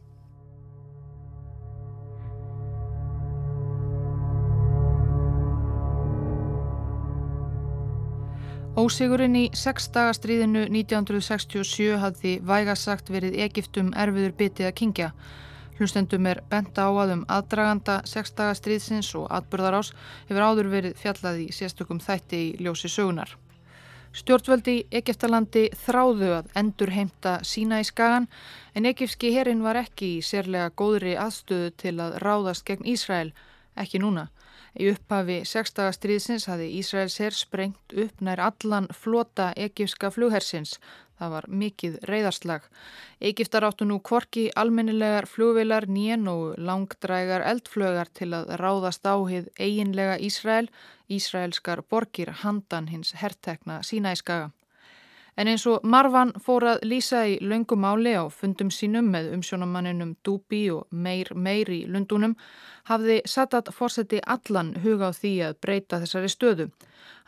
Ósigurinn 8.71 9.35
í 9.35 9.47
sexdagastriðinu 9.51 10.61
1967 10.71 11.97
hafði 11.99 12.37
vægasagt 12.47 13.09
verið 13.11 13.35
Egiptum 13.43 13.89
erfiður 13.99 14.31
bitið 14.39 14.69
að 14.69 14.77
kingja. 14.79 15.09
Hlustendum 15.79 16.27
er 16.29 16.41
benta 16.49 16.87
á 16.87 16.91
að 16.91 17.13
um 17.15 17.21
aðdraganda 17.31 18.01
sexdaga 18.09 18.57
stríðsins 18.57 19.13
og 19.17 19.29
atbyrðarás 19.33 19.93
hefur 20.29 20.43
áður 20.47 20.73
verið 20.73 20.97
fjallað 20.99 21.45
í 21.45 21.47
sérstökum 21.55 22.01
þætti 22.03 22.41
í 22.47 22.51
ljósi 22.65 22.91
sögunar. 22.91 23.37
Stjórnvöldi 24.11 24.75
Egeftalandi 24.91 25.69
þráðu 25.85 26.33
að 26.35 26.49
endur 26.59 26.91
heimta 26.91 27.37
sína 27.47 27.79
í 27.79 27.85
skagan 27.87 28.27
en 28.75 28.89
egefski 28.89 29.31
herin 29.31 29.63
var 29.63 29.79
ekki 29.79 30.17
í 30.17 30.25
sérlega 30.25 30.73
góðri 30.75 31.13
aðstöðu 31.15 31.69
til 31.79 31.93
að 32.03 32.17
ráðast 32.19 32.65
gegn 32.67 32.89
Ísrael, 32.91 33.31
ekki 33.75 34.01
núna. 34.03 34.29
Í 34.79 34.87
upphafi 34.93 35.41
sexdaga 35.45 35.91
stríðsins 35.95 36.47
hafi 36.47 36.69
Ísraels 36.79 37.17
herr 37.19 37.35
sprengt 37.35 37.95
upp 37.95 38.21
nær 38.23 38.39
allan 38.39 38.87
flota 38.95 39.51
egefska 39.59 40.11
flughersins 40.15 40.77
Það 41.21 41.33
var 41.35 41.45
mikið 41.53 41.97
reyðarslag. 42.09 42.63
Egiptar 43.29 43.67
áttu 43.67 43.85
nú 43.85 43.99
kvorki 44.01 44.47
almennilegar 44.57 45.27
flugvilar 45.29 45.85
nýjen 45.85 46.25
og 46.31 46.55
langdrægar 46.57 47.45
eldflögar 47.45 48.09
til 48.17 48.31
að 48.33 48.55
ráðast 48.57 49.05
áhið 49.05 49.51
eiginlega 49.61 50.15
Ísrael, 50.17 50.71
Ísraelskar 51.13 51.83
borgir 51.85 52.33
handan 52.41 52.89
hins 52.89 53.13
herrtekna 53.21 53.83
sína 53.85 54.15
í 54.15 54.17
skaga. 54.17 54.49
En 55.39 55.47
eins 55.47 55.63
og 55.69 55.85
Marvan 55.87 56.33
fór 56.43 56.65
að 56.73 56.81
lýsa 56.91 57.21
í 57.31 57.37
laungumáli 57.39 58.11
á 58.19 58.27
fundum 58.35 58.67
sínum 58.71 59.07
með 59.13 59.29
umsjónamanninum 59.37 60.17
Dubi 60.27 60.65
og 60.73 60.89
Meir 60.91 61.31
Meir 61.35 61.71
í 61.71 61.85
Lundunum 61.87 62.35
hafði 62.89 63.21
Sadat 63.25 63.71
fórseti 63.71 64.19
allan 64.35 64.73
huga 64.83 65.09
á 65.09 65.15
því 65.15 65.33
að 65.47 65.55
breyta 65.63 66.01
þessari 66.03 66.33
stöðu. 66.35 66.67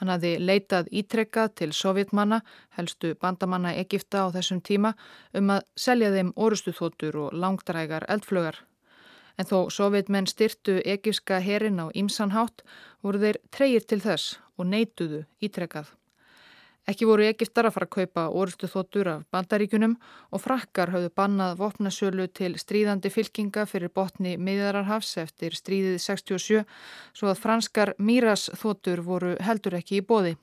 Hann 0.01 0.11
hafði 0.11 0.33
leitað 0.39 0.91
ítrekkað 0.91 1.55
til 1.61 1.71
sovjetmanna, 1.71 2.41
helstu 2.75 3.13
bandamanna 3.15 3.71
Egipta 3.79 4.27
á 4.27 4.35
þessum 4.35 4.59
tíma, 4.59 4.93
um 5.33 5.55
að 5.55 5.63
selja 5.79 6.11
þeim 6.11 6.35
orustuþóttur 6.35 7.19
og 7.23 7.33
langdrægar 7.33 8.09
eldflögar. 8.09 8.59
En 9.39 9.47
þó 9.47 9.71
sovjetmenn 9.71 10.27
styrtu 10.27 10.81
egipska 10.83 11.39
herin 11.39 11.79
á 11.79 11.87
Ímsanhátt 11.95 12.67
voru 13.01 13.23
þeir 13.23 13.41
treyir 13.49 13.87
til 13.87 14.03
þess 14.03 14.39
og 14.57 14.67
neituðu 14.69 15.23
ítrekkað. 15.41 15.87
Ekki 16.83 17.05
voru 17.07 17.23
Egiptar 17.23 17.69
að 17.69 17.77
fara 17.77 17.87
að 17.87 17.93
kaupa 17.95 18.23
orustu 18.35 18.67
þóttur 18.67 19.07
af 19.07 19.21
bandaríkunum 19.31 19.93
og 20.35 20.41
frakkar 20.43 20.91
hafðu 20.91 21.11
bannað 21.15 21.53
vopnasölu 21.61 22.25
til 22.35 22.57
stríðandi 22.59 23.11
fylkinga 23.13 23.63
fyrir 23.71 23.91
botni 23.95 24.33
miðararhafs 24.35 25.13
eftir 25.21 25.55
stríðið 25.55 26.01
67 26.03 26.65
svo 27.15 27.29
að 27.31 27.39
franskar 27.39 27.93
Míras 27.97 28.49
þóttur 28.59 28.99
voru 29.05 29.37
heldur 29.39 29.77
ekki 29.79 30.01
í 30.01 30.03
bóði. 30.09 30.35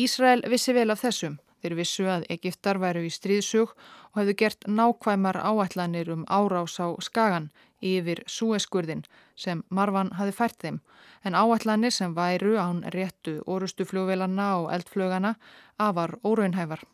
Ísrael 0.00 0.40
vissi 0.48 0.72
vel 0.72 0.88
af 0.90 1.04
þessum. 1.04 1.36
Þeir 1.60 1.76
vissu 1.76 2.08
að 2.08 2.24
Egiptar 2.32 2.80
væru 2.80 3.04
í 3.04 3.12
stríðsug 3.12 3.76
og 3.76 4.18
hefðu 4.18 4.38
gert 4.40 4.64
nákvæmar 4.64 5.42
áætlanir 5.44 6.08
um 6.12 6.24
árás 6.24 6.80
á 6.80 6.88
skagan 7.04 7.50
yfir 7.84 8.22
Súeskurðin 8.26 9.04
sem 9.36 9.62
Marvan 9.68 10.12
hafi 10.18 10.32
fært 10.32 10.58
þeim 10.62 10.80
en 11.24 11.36
áallanir 11.36 11.92
sem 11.92 12.14
væru 12.16 12.56
án 12.60 12.82
réttu 12.94 13.40
orustu 13.46 13.84
fljóvelanna 13.84 14.48
og 14.60 14.72
eldflögana 14.72 15.34
afar 15.78 16.16
óraunhæfar. 16.24 16.84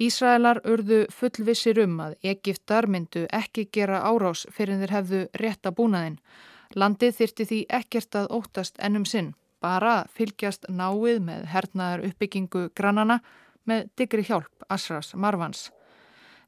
Ísraelar 0.00 0.62
urðu 0.66 1.04
fullvissir 1.12 1.78
um 1.84 2.00
að 2.00 2.16
Egiptar 2.32 2.88
myndu 2.88 3.26
ekki 3.38 3.68
gera 3.76 4.00
árás 4.08 4.46
fyrir 4.50 4.80
þeir 4.80 4.94
hefðu 4.96 5.20
rétta 5.42 5.72
búnaðinn. 5.76 6.16
Landið 6.74 7.18
þyrti 7.18 7.46
því 7.50 7.60
ekkert 7.78 8.16
að 8.16 8.30
óttast 8.38 8.80
ennum 8.80 9.04
sinn, 9.04 9.34
bara 9.60 10.06
fylgjast 10.16 10.66
náið 10.68 11.20
með 11.28 11.44
hernaðar 11.52 12.06
uppbyggingu 12.08 12.64
grannana 12.74 13.20
með 13.68 13.92
digri 13.96 14.24
hjálp 14.26 14.66
Asras 14.68 15.12
Marvans. 15.14 15.68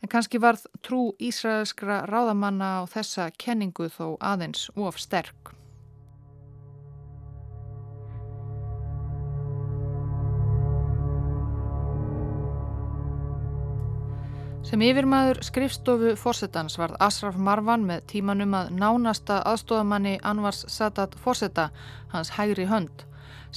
En 0.05 0.09
kannski 0.13 0.37
varð 0.37 0.67
trú 0.85 1.15
Ísraelskra 1.17 2.03
ráðamanna 2.05 2.67
á 2.77 2.81
þessa 2.93 3.31
kenningu 3.41 3.87
þó 3.89 4.19
aðeins 4.21 4.67
of 4.77 4.99
sterk. 5.01 5.55
Sem 14.69 14.85
yfirmaður 14.85 15.41
skrifstofu 15.49 16.13
fórsetans 16.21 16.77
varð 16.77 17.01
Asraf 17.01 17.39
Marvan 17.41 17.87
með 17.89 18.05
tímanum 18.13 18.59
að 18.61 18.75
nánasta 18.77 19.39
aðstofamanni 19.55 20.19
Anvars 20.21 20.67
Sadat 20.69 21.17
fórseta, 21.17 21.71
hans 22.13 22.35
hægri 22.37 22.69
hönd. 22.69 23.07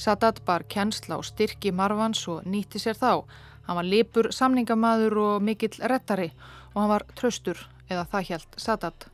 Sadat 0.00 0.40
bar 0.48 0.64
kennsla 0.64 1.20
og 1.20 1.28
styrki 1.28 1.74
Marvans 1.76 2.24
og 2.32 2.48
nýtti 2.48 2.80
sér 2.80 2.96
þá. 2.96 3.28
Hann 3.68 3.76
var 3.76 3.84
lipur 3.84 4.30
samningamaður 4.32 5.18
og 5.20 5.42
mikill 5.44 5.76
rettari 5.92 6.30
og 6.72 6.80
hann 6.80 6.92
var 6.94 7.04
tröstur 7.18 7.60
eða 7.90 8.06
það 8.08 8.28
hjælt 8.30 8.54
Sadat. 8.56 9.08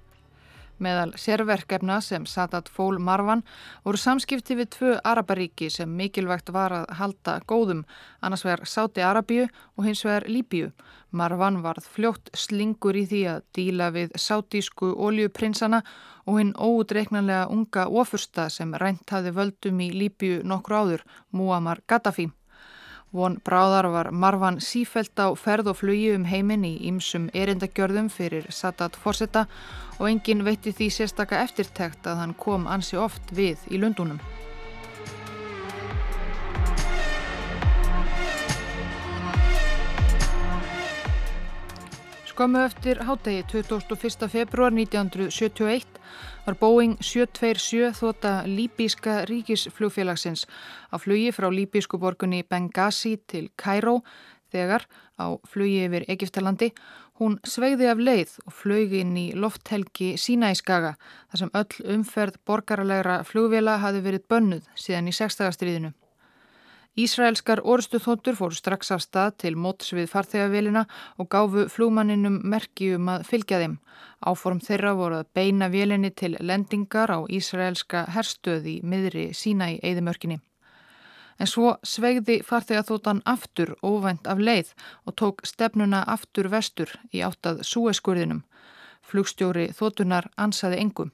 Meðal 0.78 1.12
sérverkefna 1.18 1.96
sem 2.02 2.22
Sadat 2.26 2.70
fól 2.70 3.00
Marvan 3.02 3.42
voru 3.82 3.98
samskipti 3.98 4.54
við 4.58 4.70
tvö 4.76 4.92
Araparíki 5.06 5.70
sem 5.70 5.90
mikilvægt 5.90 6.52
var 6.54 6.74
að 6.74 6.94
halda 7.00 7.34
góðum, 7.50 7.82
annars 8.22 8.44
vegar 8.46 8.62
Sáti 8.66 9.02
Arabíu 9.02 9.48
og 9.76 9.88
hins 9.88 10.04
vegar 10.06 10.28
Líbíu. 10.30 10.70
Marvan 11.10 11.60
varð 11.66 11.90
fljótt 11.90 12.30
slingur 12.34 12.94
í 12.94 13.04
því 13.10 13.24
að 13.32 13.42
díla 13.58 13.90
við 13.94 14.14
sátísku 14.18 14.92
oljuprinsana 14.94 15.82
og 16.26 16.38
hinn 16.38 16.54
óutreiknanlega 16.54 17.50
unga 17.50 17.88
ofursta 17.90 18.46
sem 18.50 18.74
rænt 18.74 19.10
hafi 19.10 19.34
völdum 19.34 19.82
í 19.82 19.90
Líbíu 19.94 20.42
nokkru 20.46 20.78
áður, 20.78 21.06
Muammar 21.30 21.82
Gaddafi. 21.86 22.30
Von 23.14 23.36
Bráðar 23.46 23.86
var 23.94 24.08
Marvan 24.10 24.56
sífelt 24.58 25.14
á 25.22 25.30
ferð 25.38 25.68
og 25.70 25.76
flugi 25.78 26.08
um 26.16 26.24
heiminn 26.26 26.64
í 26.66 26.72
ymsum 26.88 27.28
erindagjörðum 27.30 28.08
fyrir 28.10 28.48
Sadat 28.50 28.96
Forsetta 28.98 29.44
og 30.00 30.08
engin 30.08 30.42
veitti 30.42 30.72
því 30.74 30.88
sérstaka 30.96 31.38
eftirtekt 31.46 32.08
að 32.10 32.18
hann 32.24 32.34
kom 32.34 32.66
ansi 32.66 32.98
oft 32.98 33.30
við 33.30 33.62
í 33.70 33.78
Lundunum. 33.78 34.18
Skömmu 42.34 42.58
eftir 42.58 42.98
hátegi 43.06 43.44
21. 43.46 44.28
februar 44.28 44.72
1971 44.72 45.86
var 46.46 46.56
Boeing 46.58 46.96
727 46.98 47.92
þóta 47.94 48.32
líbíska 48.42 49.20
ríkisflugfélagsins 49.30 50.42
á 50.90 50.98
flugi 50.98 51.30
frá 51.30 51.46
líbísku 51.46 51.94
borgunni 52.02 52.42
Benghazi 52.42 53.20
til 53.30 53.52
Cairo 53.54 54.00
þegar 54.50 54.82
á 55.14 55.38
flugi 55.46 55.86
yfir 55.86 56.10
Egiptalandi 56.10 56.72
hún 57.22 57.38
sveiði 57.46 57.86
af 57.94 58.02
leið 58.02 58.36
og 58.48 58.58
flög 58.64 58.98
inn 58.98 59.14
í 59.14 59.28
lofthelgi 59.38 60.16
sína 60.18 60.50
í 60.50 60.58
skaga 60.58 60.96
þar 61.30 61.38
sem 61.38 61.54
öll 61.54 61.92
umferð 62.00 62.42
borgarlegra 62.42 63.20
flugvela 63.22 63.78
hafi 63.78 64.02
verið 64.02 64.26
bönnuð 64.26 64.66
síðan 64.74 65.06
í 65.06 65.14
sextagastriðinu. 65.14 65.94
Ísraelskar 66.94 67.58
orðstuþóttur 67.66 68.36
fóru 68.38 68.54
strax 68.54 68.92
af 68.94 69.00
stað 69.02 69.32
til 69.42 69.56
móts 69.58 69.88
við 69.96 70.06
farþegavelina 70.12 70.84
og 71.18 71.26
gáfu 71.32 71.64
flúmanninum 71.66 72.36
merkjum 72.46 73.08
að 73.10 73.24
fylgja 73.26 73.58
þeim. 73.62 73.74
Áform 74.22 74.60
þeirra 74.62 74.92
voru 74.94 75.18
að 75.18 75.32
beina 75.34 75.68
velinni 75.72 76.12
til 76.14 76.36
lendingar 76.38 77.10
á 77.10 77.18
Ísraelska 77.26 78.04
herstöði 78.14 78.76
miðri 78.86 79.32
sína 79.34 79.72
í 79.74 79.80
eðimörkinni. 79.82 80.38
En 81.42 81.50
svo 81.50 81.74
svegði 81.82 82.38
farþegaþóttan 82.46 83.24
aftur 83.26 83.74
óvænt 83.82 84.30
af 84.30 84.38
leið 84.38 84.70
og 85.02 85.18
tók 85.18 85.42
stefnuna 85.50 86.04
aftur 86.06 86.46
vestur 86.46 86.94
í 87.10 87.26
áttað 87.26 87.64
súeskurðinum. 87.66 88.44
Flugstjóri 89.02 89.72
þóttunar 89.74 90.30
ansaði 90.38 90.78
engum. 90.86 91.10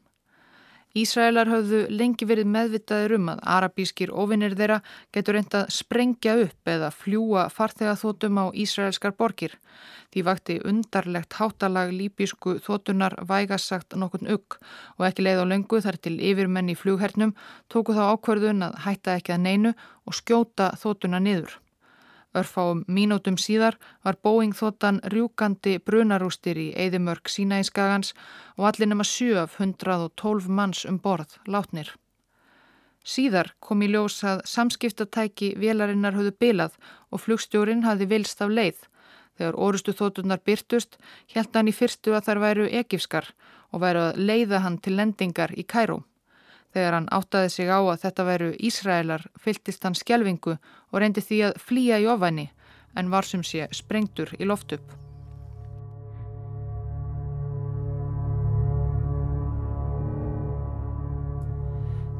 Ísraelar 0.90 1.46
höfðu 1.46 1.84
lengi 1.94 2.26
verið 2.26 2.48
meðvitaður 2.50 3.12
um 3.14 3.28
að 3.30 3.42
arabískir 3.56 4.10
ofinnir 4.10 4.56
þeirra 4.58 4.80
getur 5.14 5.36
reyndað 5.38 5.68
sprengja 5.70 6.34
upp 6.42 6.70
eða 6.72 6.88
fljúa 6.90 7.44
farþegaþótum 7.54 8.40
á 8.42 8.44
Ísraelskar 8.64 9.14
borgir. 9.14 9.54
Því 10.10 10.24
vakti 10.26 10.58
undarlegt 10.66 11.38
hátalag 11.38 11.94
líbísku 11.94 12.56
þótunar 12.66 13.14
vægasagt 13.22 13.94
nokkun 13.94 14.26
ugg 14.34 14.58
og 14.98 15.06
ekki 15.06 15.28
leið 15.28 15.46
á 15.46 15.50
löngu 15.54 15.78
þar 15.86 16.02
til 16.02 16.16
yfirmenn 16.18 16.74
í 16.74 16.78
flughernum 16.82 17.36
tóku 17.70 17.94
þá 17.94 18.10
ákverðun 18.10 18.66
að 18.66 18.78
hætta 18.88 19.14
ekki 19.20 19.36
að 19.36 19.44
neinu 19.46 19.76
og 20.10 20.18
skjóta 20.18 20.72
þótuna 20.74 21.22
niður. 21.22 21.54
Örfáum 22.30 22.84
mínútum 22.86 23.34
síðar 23.42 23.74
var 24.06 24.18
Boeing 24.22 24.54
þóttan 24.54 25.00
rjúkandi 25.10 25.78
brunarústir 25.82 26.58
í 26.62 26.68
Eidimörk 26.78 27.26
Sínæskagans 27.26 28.12
og 28.56 28.68
allir 28.68 28.90
nema 28.92 29.06
7 29.08 29.34
af 29.42 29.56
112 29.58 30.46
manns 30.46 30.84
um 30.86 31.00
borð 31.02 31.40
látnir. 31.46 31.90
Síðar 33.02 33.54
kom 33.58 33.82
í 33.82 33.88
ljós 33.90 34.20
að 34.22 34.44
samskiptatæki 34.46 35.54
velarinnar 35.58 36.14
höfðu 36.14 36.36
bilað 36.44 36.76
og 37.10 37.24
flugstjórin 37.24 37.82
hafði 37.82 38.06
vilst 38.12 38.42
af 38.44 38.54
leið. 38.54 38.78
Þegar 39.40 39.58
orustu 39.66 39.94
þóttunar 39.96 40.42
byrtust, 40.44 40.98
held 41.34 41.56
hann 41.56 41.70
í 41.72 41.74
fyrstu 41.74 42.14
að 42.14 42.28
þær 42.28 42.42
væru 42.44 42.68
ekifskar 42.82 43.32
og 43.72 43.82
væru 43.82 44.06
að 44.10 44.22
leiða 44.30 44.62
hann 44.62 44.78
til 44.78 44.94
lendingar 45.00 45.56
í 45.56 45.64
Kæró. 45.64 46.02
Þegar 46.70 46.94
hann 46.96 47.10
áttaði 47.10 47.50
sig 47.50 47.70
á 47.70 47.78
að 47.82 48.00
þetta 48.04 48.26
veru 48.28 48.50
Ísraelar 48.68 49.26
fyltist 49.42 49.84
hann 49.84 49.98
skjelvingu 49.98 50.56
og 50.56 50.98
reyndi 51.02 51.24
því 51.24 51.42
að 51.48 51.60
flýja 51.66 51.98
í 51.98 52.08
ofæni 52.10 52.50
en 52.98 53.10
var 53.10 53.26
sem 53.26 53.42
sé 53.46 53.66
sprengtur 53.74 54.30
í 54.38 54.46
loftupp. 54.46 55.00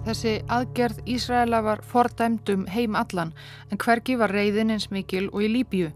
Þessi 0.01 0.33
aðgerð 0.51 1.03
Ísraela 1.12 1.61
var 1.62 1.83
fordæmdum 1.87 2.64
heim 2.72 2.97
allan 2.99 3.35
en 3.70 3.79
hvergi 3.79 4.16
var 4.18 4.33
reyðin 4.35 4.72
eins 4.75 4.89
mikil 4.91 5.29
og 5.29 5.45
í 5.45 5.51
Líbíu. 5.53 5.91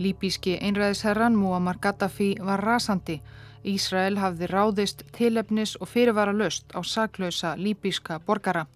Líbíski 0.00 0.56
einræðisherran 0.58 1.36
Muammar 1.36 1.78
Gaddafi 1.78 2.32
var 2.40 2.64
rasandi 2.64 3.20
Ísrael 3.64 4.16
hafði 4.16 4.48
ráðist 4.48 5.02
tilefnis 5.12 5.76
og 5.80 5.90
fyrirvara 5.92 6.32
löst 6.32 6.72
á 6.72 6.80
saklausa 6.80 7.54
líbíska 7.56 8.18
borgara. 8.26 8.66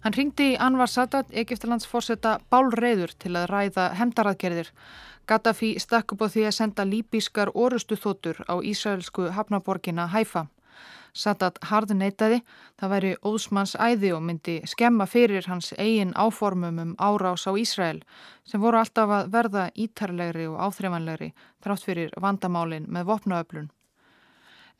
Hann 0.00 0.16
ringdi 0.16 0.54
í 0.54 0.58
Anvar 0.58 0.88
Sadat, 0.88 1.28
Egiptalands 1.30 1.86
fórseta, 1.86 2.38
bálreiður 2.50 3.12
til 3.20 3.34
að 3.36 3.50
ræða 3.50 3.90
hemdaraðgerðir. 3.98 4.70
Gaddafi 5.28 5.74
stakk 5.78 6.14
upp 6.14 6.24
á 6.24 6.28
því 6.32 6.46
að 6.48 6.56
senda 6.56 6.86
líbískar 6.88 7.52
orustu 7.54 7.98
þóttur 8.00 8.40
á 8.48 8.58
Ísraelsku 8.64 9.28
hafnaborgina 9.36 10.08
Haifa. 10.10 10.46
Sadat 11.12 11.58
hard 11.66 11.90
neytaði, 11.94 12.40
það 12.78 12.92
væri 12.94 13.10
óðsmanns 13.26 13.74
æði 13.76 14.12
og 14.14 14.22
myndi 14.26 14.60
skemma 14.72 15.06
fyrir 15.10 15.46
hans 15.50 15.72
eigin 15.76 16.14
áformum 16.14 16.78
um 16.78 16.94
árás 16.98 17.46
á 17.50 17.52
Ísrael 17.58 18.00
sem 18.46 18.62
voru 18.62 18.78
alltaf 18.78 19.10
að 19.10 19.34
verða 19.34 19.66
ítarlegri 19.74 20.46
og 20.46 20.56
áþreifanlegri 20.66 21.32
þrátt 21.62 21.84
fyrir 21.84 22.14
vandamálin 22.16 22.88
með 22.88 23.10
vopnaöflun. 23.10 23.70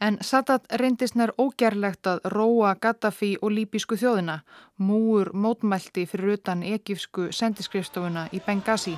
En 0.00 0.16
Sadat 0.24 0.64
reyndist 0.80 1.16
nær 1.20 1.34
ógerlegt 1.36 2.08
að 2.08 2.22
róa 2.32 2.70
Gaddafi 2.80 3.34
og 3.44 3.52
líbísku 3.52 3.98
þjóðina, 4.00 4.38
múur 4.80 5.28
mótmælti 5.36 6.06
fyrir 6.08 6.38
utan 6.38 6.62
ekifsku 6.64 7.26
sendiskrifstofuna 7.36 8.22
í 8.32 8.40
Benghazi. 8.46 8.94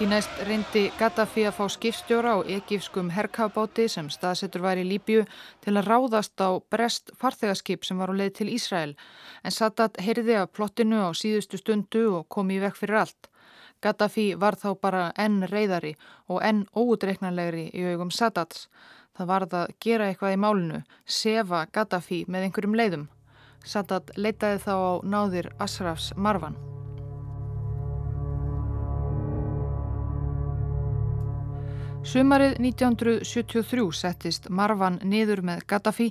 Í 0.00 0.06
næst 0.08 0.38
reyndi 0.46 0.86
Gaddafi 0.96 1.42
að 1.50 1.58
fá 1.58 1.66
skipstjóra 1.74 2.36
á 2.38 2.46
ekifskum 2.60 3.10
herkafbáti 3.12 3.88
sem 3.90 4.06
staðsettur 4.14 4.62
var 4.62 4.78
í 4.78 4.86
Líbíu 4.86 5.26
til 5.66 5.74
að 5.74 5.90
ráðast 5.90 6.38
á 6.38 6.56
brest 6.70 7.10
farþegarskip 7.18 7.82
sem 7.84 7.98
var 7.98 8.14
á 8.14 8.18
leið 8.22 8.32
til 8.38 8.48
Ísrael 8.54 8.94
en 9.42 9.58
Sadat 9.58 9.98
heyrði 9.98 10.38
af 10.38 10.54
plottinu 10.54 11.02
á 11.02 11.10
síðustu 11.12 11.58
stundu 11.58 12.06
og 12.14 12.30
kom 12.30 12.54
í 12.54 12.62
vekk 12.62 12.78
fyrir 12.78 13.02
allt. 13.02 13.29
Gaddafi 13.80 14.34
var 14.36 14.58
þá 14.60 14.74
bara 14.80 15.04
enn 15.16 15.44
reyðari 15.48 15.94
og 16.28 16.42
enn 16.44 16.66
óutreiknanlegri 16.76 17.70
í 17.72 17.86
augum 17.92 18.10
Sadats. 18.10 18.68
Það 19.16 19.30
varð 19.32 19.54
að 19.60 19.72
gera 19.80 20.10
eitthvað 20.10 20.34
í 20.34 20.40
málinu, 20.40 20.82
sefa 21.04 21.64
Gaddafi 21.72 22.24
með 22.28 22.48
einhverjum 22.48 22.76
leiðum. 22.76 23.08
Sadat 23.64 24.10
leitaði 24.16 24.60
þá 24.64 24.72
á 24.72 24.92
náðir 25.04 25.50
Asrafs 25.60 26.12
Marvan. 26.16 26.56
Sumarið 32.00 32.56
1973 32.64 33.90
settist 33.92 34.48
Marvan 34.48 34.96
niður 35.04 35.44
með 35.44 35.66
Gaddafi 35.68 36.08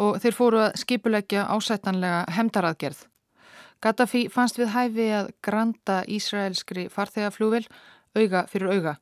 og 0.00 0.16
þeir 0.22 0.36
fóru 0.36 0.62
að 0.64 0.78
skipulegja 0.80 1.44
ásættanlega 1.52 2.24
hemdaraðgerð. 2.38 3.04
Gaddafi 3.84 4.26
fannst 4.32 4.56
við 4.56 4.72
hæfi 4.72 5.06
að 5.12 5.32
granta 5.44 6.02
Ísraelskri 6.08 6.86
farþegaflúvel 6.92 7.66
auga 8.16 8.46
fyrir 8.48 8.72
auga. 8.72 8.94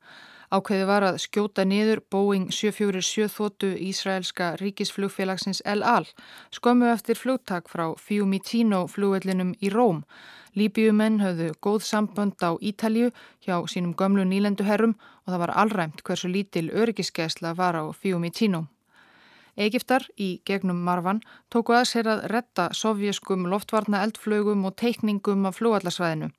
Ákveði 0.54 0.86
var 0.86 1.04
að 1.06 1.16
skjóta 1.22 1.64
niður 1.66 2.02
Boeing 2.12 2.50
747 2.52 3.30
þóttu 3.32 3.70
Ísraelska 3.88 4.52
ríkisflugfélagsins 4.60 5.62
El 5.64 5.82
Al 5.82 6.06
skömmu 6.54 6.90
eftir 6.92 7.18
flugtak 7.18 7.70
frá 7.72 7.86
Fiumicino 7.98 8.84
flugvellinum 8.90 9.54
í 9.62 9.72
Róm. 9.74 10.04
Líbíumenn 10.54 11.18
höfðu 11.22 11.54
góð 11.64 11.80
sambönd 11.88 12.38
á 12.42 12.54
Ítalju 12.60 13.10
hjá 13.42 13.56
sínum 13.66 13.96
gömlu 13.98 14.26
nýlenduherrum 14.28 14.94
og 15.24 15.32
það 15.32 15.42
var 15.46 15.56
allræmt 15.64 16.04
hversu 16.06 16.30
lítil 16.30 16.70
öryggiskeisla 16.70 17.56
var 17.58 17.74
á 17.74 17.84
Fiumicino. 17.90 18.66
Egiptar 19.56 20.02
í 20.18 20.40
gegnum 20.46 20.80
Marvan 20.82 21.20
tóku 21.52 21.74
að 21.76 21.84
sér 21.92 22.08
að 22.10 22.24
retta 22.32 22.68
sovjeskum 22.74 23.46
loftvarna 23.50 24.02
eldflögum 24.06 24.64
og 24.66 24.74
teikningum 24.80 25.46
af 25.46 25.60
flúallarsvæðinu. 25.60 26.30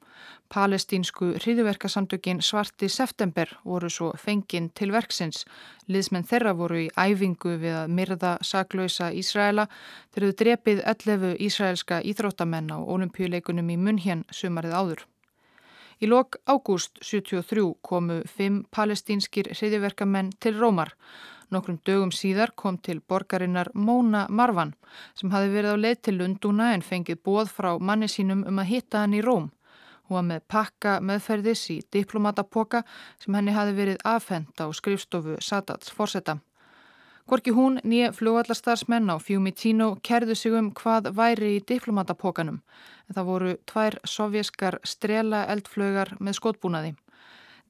Palestínsku 0.51 1.31
hriðuverkasamtökin 1.39 2.41
Svarti 2.43 2.89
September 2.89 3.49
voru 3.63 3.89
svo 3.89 4.11
fenginn 4.19 4.69
til 4.75 4.91
verksins. 4.91 5.45
Liðsmenn 5.87 6.27
þeirra 6.27 6.53
voru 6.59 6.83
í 6.83 6.91
æfingu 6.95 7.55
við 7.63 7.79
að 7.81 7.95
myrða 7.97 8.35
saklausa 8.41 9.09
Ísraela 9.11 9.67
þegar 10.13 10.27
þau 10.27 10.37
drepið 10.43 10.83
11 10.93 11.35
ísraelska 11.47 12.01
íþróttamenn 12.03 12.71
á 12.71 12.77
olimpíuleikunum 12.79 13.71
í 13.71 13.77
Munhjön 13.77 14.25
sumarið 14.31 14.75
áður. 14.79 15.05
Í 16.03 16.11
lok 16.11 16.35
ágúst 16.45 16.99
73 17.01 17.71
komu 17.81 18.19
fimm 18.27 18.65
palestínskir 18.75 19.47
hriðiverkamenn 19.55 20.33
til 20.43 20.59
Rómar 20.59 20.91
Nokkrum 21.53 21.77
dögum 21.85 22.11
síðar 22.15 22.53
kom 22.55 22.77
til 22.77 23.01
borgarinnar 23.01 23.69
Móna 23.73 24.25
Marvan 24.29 24.73
sem 25.13 25.33
hafi 25.33 25.51
verið 25.53 25.75
á 25.75 25.83
leið 25.83 25.99
til 26.07 26.15
Lundúna 26.19 26.71
en 26.73 26.85
fengið 26.85 27.21
bóð 27.25 27.51
frá 27.53 27.75
manni 27.79 28.09
sínum 28.09 28.41
um 28.49 28.63
að 28.63 28.71
hitta 28.71 29.03
hann 29.03 29.13
í 29.13 29.21
Róm. 29.25 29.51
Hún 30.05 30.17
var 30.17 30.25
með 30.29 30.41
pakka 30.47 30.97
meðferðis 31.01 31.63
í 31.73 31.79
diplomatapoka 31.93 32.83
sem 33.21 33.37
henni 33.37 33.53
hafi 33.53 33.77
verið 33.77 34.03
afhend 34.05 34.53
á 34.61 34.69
skrifstofu 34.73 35.37
Sadats 35.41 35.93
fórseta. 35.93 36.39
Gorki 37.25 37.49
hún 37.49 37.79
nýja 37.81 38.11
fljóallastarsmenn 38.13 39.09
á 39.09 39.17
Fiumicino 39.17 39.95
kerðu 40.05 40.35
sig 40.37 40.53
um 40.53 40.67
hvað 40.77 41.09
væri 41.17 41.55
í 41.55 41.63
diplomatapokanum 41.71 42.59
en 43.07 43.15
það 43.17 43.29
voru 43.31 43.55
tvær 43.65 43.97
sovjaskar 44.05 44.77
strela 44.85 45.39
eldflögar 45.49 46.13
með 46.19 46.37
skotbúnaði. 46.37 46.91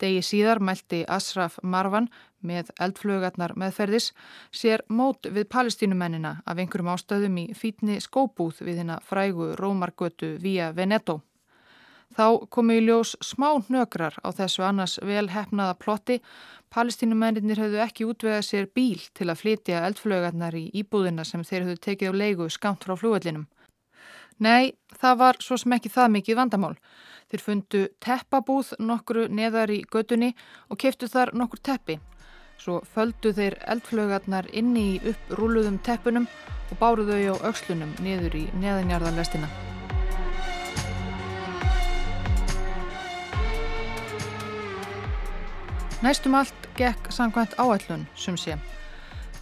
Degi 0.03 0.19
síðar 0.27 0.59
mælti 0.59 1.05
Asraf 1.07 1.55
Marvan 1.63 2.09
með 2.45 2.71
eldflögarnar 2.81 3.55
meðferðis 3.59 4.11
sér 4.53 4.85
mót 4.87 5.27
við 5.27 5.49
palestínumennina 5.51 6.37
af 6.45 6.59
einhverjum 6.61 6.93
ástöðum 6.93 7.39
í 7.41 7.45
fítni 7.57 7.99
skóbúð 8.03 8.61
við 8.65 8.83
hérna 8.83 8.99
frægu 9.03 9.53
Rómargötu 9.59 10.35
via 10.41 10.71
Veneto. 10.75 11.21
Þá 12.15 12.47
komu 12.53 12.77
í 12.77 12.83
ljós 12.85 13.15
smá 13.25 13.49
nökrar 13.67 14.15
á 14.23 14.29
þessu 14.31 14.63
annars 14.63 14.99
vel 15.03 15.27
hefnaða 15.33 15.75
plotti. 15.81 16.21
Palestínumennir 16.71 17.59
höfðu 17.59 17.81
ekki 17.83 18.07
útvegað 18.07 18.45
sér 18.47 18.69
bíl 18.71 19.01
til 19.17 19.27
að 19.27 19.41
flytja 19.41 19.81
eldflögarnar 19.89 20.55
í 20.55 20.69
íbúðina 20.79 21.25
sem 21.27 21.43
þeir 21.43 21.65
höfðu 21.65 21.81
tekið 21.89 22.15
á 22.15 22.19
leigu 22.21 22.49
skamt 22.53 22.87
frá 22.87 22.95
flúvellinum. 22.95 23.47
Nei, 24.39 24.75
það 24.99 25.19
var 25.19 25.37
svo 25.43 25.57
sem 25.59 25.75
ekki 25.75 25.91
það 25.91 26.15
mikið 26.17 26.39
vandamál. 26.39 26.73
Þeir 27.31 27.41
fundu 27.41 27.83
teppabúð 28.03 28.73
nokkru 28.79 29.27
neðar 29.31 29.71
í 29.71 29.81
gödunni 29.91 30.33
og 30.69 30.79
keftu 30.79 31.07
þar 31.11 31.33
nokkur 31.33 31.63
teppi. 31.63 31.99
Svo 32.57 32.79
földu 32.95 33.33
þeir 33.35 33.57
eldflögarnar 33.67 34.47
inni 34.53 34.85
í 34.95 34.99
upprúluðum 35.11 35.77
teppunum 35.85 36.27
og 36.71 36.79
báruðu 36.81 37.17
þau 37.19 37.37
á 37.37 37.51
aukslunum 37.51 37.91
niður 38.01 38.39
í 38.39 38.45
neðanjarðarlestina. 38.61 39.49
Næstum 46.05 46.35
allt 46.37 46.67
gekk 46.77 47.07
sangvænt 47.09 47.55
áætlun, 47.57 48.03
sem 48.15 48.35
sé. 48.37 48.57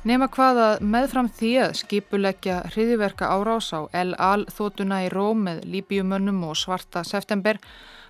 Nefna 0.04 0.28
hvað 0.28 0.60
að 0.60 0.82
meðfram 0.94 1.28
því 1.32 1.50
að 1.64 1.74
skipuleggja 1.80 2.56
hriðiverka 2.74 3.30
árás 3.32 3.70
á 3.72 3.88
El 3.96 4.14
Al 4.20 4.46
þótuna 4.52 5.02
í 5.06 5.10
Róm 5.12 5.46
með 5.48 5.62
Líbíumönnum 5.72 6.42
og 6.50 6.58
svarta 6.60 7.06
september 7.08 7.60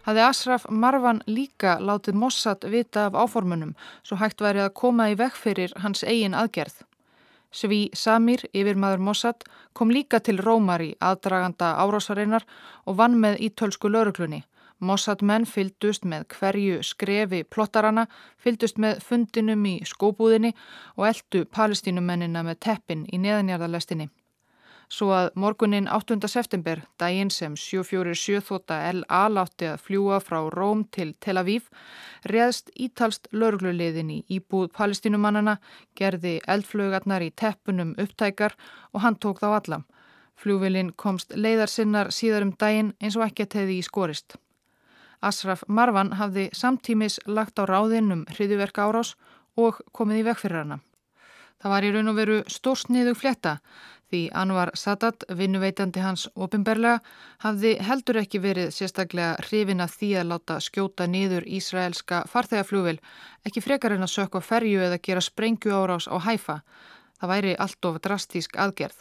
hafði 0.05 0.23
Asraf 0.27 0.65
Marvan 0.69 1.21
líka 1.27 1.77
látið 1.79 2.17
Mossad 2.19 2.65
vita 2.69 3.07
af 3.09 3.15
áformunum 3.15 3.75
svo 4.03 4.17
hægt 4.21 4.41
væri 4.43 4.63
að 4.63 4.75
koma 4.79 5.09
í 5.11 5.17
vekk 5.19 5.37
fyrir 5.39 5.75
hans 5.83 6.03
eigin 6.03 6.35
aðgerð. 6.37 6.83
Sví 7.53 7.89
Samir, 7.93 8.41
yfir 8.53 8.79
maður 8.81 9.03
Mossad, 9.07 9.43
kom 9.73 9.91
líka 9.93 10.19
til 10.19 10.39
Rómar 10.41 10.81
í 10.81 10.95
aðdraganda 10.99 11.75
árásarinnar 11.83 12.47
og 12.85 12.97
vann 12.97 13.19
með 13.21 13.43
ítölsku 13.47 13.91
lauruglunni. 13.93 14.41
Mossad 14.83 15.21
menn 15.21 15.45
fyldust 15.45 16.03
með 16.03 16.25
hverju 16.33 16.81
skrefi 16.83 17.43
plottarana, 17.45 18.07
fyldust 18.41 18.81
með 18.81 19.03
fundinum 19.05 19.63
í 19.69 19.75
skóbúðinni 19.87 20.51
og 20.97 21.07
eldu 21.11 21.45
palestínumennina 21.45 22.43
með 22.43 22.59
teppin 22.67 23.05
í 23.13 23.21
neðanjarðarlestinni. 23.21 24.09
Svo 24.93 25.07
að 25.09 25.31
morgunin 25.41 25.87
8. 25.89 26.19
september, 26.29 26.83
daginn 27.01 27.31
sem 27.33 27.55
747 27.57 28.43
þóta 28.45 28.75
L.A. 28.91 29.21
látti 29.33 29.65
að 29.65 29.79
fljúa 29.87 30.19
frá 30.21 30.37
Róm 30.53 30.83
til 30.93 31.15
Tel 31.23 31.39
Aviv, 31.41 31.71
reðst 32.29 32.69
ítalst 32.77 33.25
laurugluleiðin 33.33 34.11
í 34.13 34.19
íbúð 34.37 34.69
palestínumannana, 34.77 35.57
gerði 35.97 36.35
eldflögarnar 36.45 37.25
í 37.25 37.31
teppunum 37.33 37.95
upptækar 38.05 38.53
og 38.93 39.01
hann 39.01 39.17
tók 39.17 39.41
þá 39.41 39.49
allam. 39.55 39.89
Fljúvilin 40.37 40.93
komst 40.93 41.33
leiðarsinnar 41.33 42.13
síðar 42.13 42.45
um 42.45 42.53
daginn 42.53 42.93
eins 43.01 43.17
og 43.17 43.25
ekki 43.25 43.47
að 43.47 43.53
teði 43.57 43.81
í 43.81 43.89
skorist. 43.89 44.37
Asraf 45.25 45.65
Marvan 45.67 46.19
hafði 46.21 46.51
samtímis 46.53 47.17
lagt 47.25 47.57
á 47.57 47.65
ráðinn 47.65 48.13
um 48.13 48.25
hriðiverka 48.29 48.85
árás 48.85 49.15
og 49.57 49.81
komið 49.89 50.21
í 50.21 50.27
vekk 50.29 50.45
fyrir 50.45 50.61
hana. 50.67 50.83
Það 51.63 51.71
var 51.71 51.85
í 51.87 51.91
raun 51.95 52.11
og 52.11 52.15
veru 52.19 52.37
stórsniðu 52.51 53.15
fletta 53.15 53.57
því 54.13 54.23
Anwar 54.37 54.69
Sadat, 54.77 55.23
vinnuveitandi 55.33 56.01
hans 56.03 56.27
ofinberlega, 56.35 56.99
hafði 57.41 57.77
heldur 57.81 58.19
ekki 58.21 58.41
verið 58.43 58.73
sérstaklega 58.75 59.37
hrifin 59.47 59.81
að 59.81 59.95
því 59.97 60.09
að 60.19 60.29
láta 60.33 60.59
skjóta 60.61 61.07
niður 61.09 61.47
Ísraelska 61.47 62.23
farþegaflúvil, 62.29 62.99
ekki 63.47 63.63
frekar 63.65 63.95
en 63.95 64.05
að 64.05 64.13
sökka 64.13 64.43
ferju 64.43 64.83
eða 64.85 65.01
gera 65.07 65.23
sprengju 65.23 65.73
árás 65.73 66.05
á 66.05 66.17
hæfa. 66.27 66.59
Það 67.17 67.33
væri 67.33 67.57
allt 67.65 67.89
of 67.89 67.99
drastísk 68.05 68.59
aðgerð. 68.59 68.99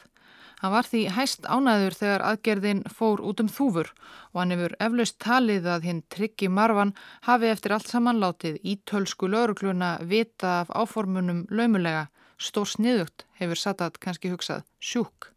Hann 0.63 0.71
var 0.71 0.87
því 0.87 1.01
hæst 1.11 1.47
ánæður 1.51 1.97
þegar 1.99 2.23
aðgerðin 2.23 2.85
fór 2.87 3.21
út 3.27 3.41
um 3.43 3.49
þúfur 3.51 3.89
og 4.31 4.37
hann 4.39 4.53
hefur 4.55 4.77
eflaust 4.87 5.17
talið 5.19 5.67
að 5.67 5.89
hinn 5.89 6.03
tryggi 6.15 6.47
marfan 6.47 6.93
hafi 7.27 7.51
eftir 7.51 7.75
allt 7.75 7.91
samanlátið 7.91 8.61
ítölsku 8.63 9.27
laurugluna 9.27 9.97
vita 10.07 10.61
af 10.61 10.71
áformunum 10.71 11.49
laumulega, 11.51 12.07
stór 12.43 12.68
sniðugt 12.68 13.26
hefur 13.40 13.59
Sadat 13.59 13.99
kannski 14.03 14.32
hugsað, 14.32 14.64
sjúk. 14.80 15.32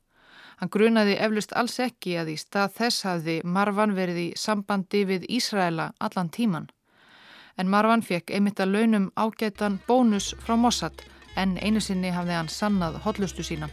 Hann 0.60 0.72
grunaði 0.72 1.18
eflaust 1.20 1.52
alls 1.60 1.80
ekki 1.84 2.16
að 2.20 2.32
í 2.34 2.38
stað 2.40 2.78
þess 2.78 3.08
hafði 3.08 3.36
marfan 3.44 3.96
verið 3.98 4.22
í 4.22 4.28
sambandi 4.40 5.04
við 5.10 5.28
Ísraela 5.38 5.90
allan 6.00 6.32
tíman. 6.32 6.70
En 7.60 7.72
Marwan 7.72 8.04
fekk 8.04 8.32
einmitt 8.36 8.60
að 8.60 8.76
launum 8.76 9.12
ágætan 9.16 9.80
bónus 9.88 10.34
frá 10.44 10.56
Mossad 10.60 11.04
en 11.36 11.58
einu 11.60 11.84
sinni 11.84 12.12
hafði 12.16 12.40
hann 12.40 12.52
sannað 12.52 13.02
hotlustu 13.04 13.44
sína. 13.44 13.70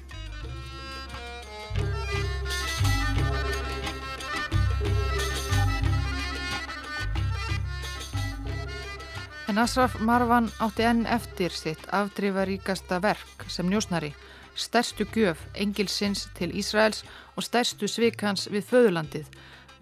En 9.52 9.58
Asraf 9.60 9.98
Marwan 10.00 10.46
átti 10.64 10.86
enn 10.88 11.02
eftir 11.12 11.52
sitt 11.52 11.82
afdrifaríkasta 11.92 12.96
verk 13.04 13.42
sem 13.52 13.66
njósnari, 13.68 14.08
stærstu 14.56 15.04
gjöf 15.12 15.42
engilsins 15.52 16.22
til 16.38 16.54
Ísraels 16.56 17.02
og 17.36 17.44
stærstu 17.44 17.84
svikans 17.84 18.46
við 18.48 18.64
föðurlandið, 18.70 19.26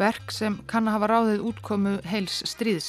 verk 0.01 0.35
sem 0.35 0.57
kann 0.67 0.91
að 0.91 0.97
hafa 0.97 1.11
ráðið 1.13 1.45
útkomu 1.53 1.93
heils 2.11 2.41
stríðs 2.51 2.89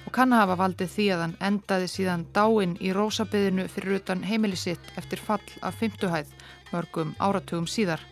og 0.00 0.10
kann 0.16 0.34
að 0.34 0.42
hafa 0.42 0.56
valdið 0.64 0.90
því 0.96 1.06
að 1.14 1.22
hann 1.22 1.36
endaði 1.48 1.92
síðan 1.94 2.26
dáinn 2.34 2.74
í 2.82 2.90
rósabiðinu 2.96 3.68
fyrir 3.70 4.00
utan 4.00 4.26
heimilisitt 4.26 4.90
eftir 4.98 5.22
fall 5.28 5.46
af 5.62 5.78
fymtuhæð 5.78 6.34
mörgum 6.72 7.14
áratugum 7.22 7.70
síðar. 7.70 8.02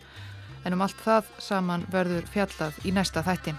En 0.62 0.78
um 0.78 0.86
allt 0.86 1.02
það 1.02 1.34
saman 1.42 1.88
verður 1.90 2.30
fjallað 2.30 2.78
í 2.86 2.94
næsta 2.94 3.26
þættin. 3.26 3.58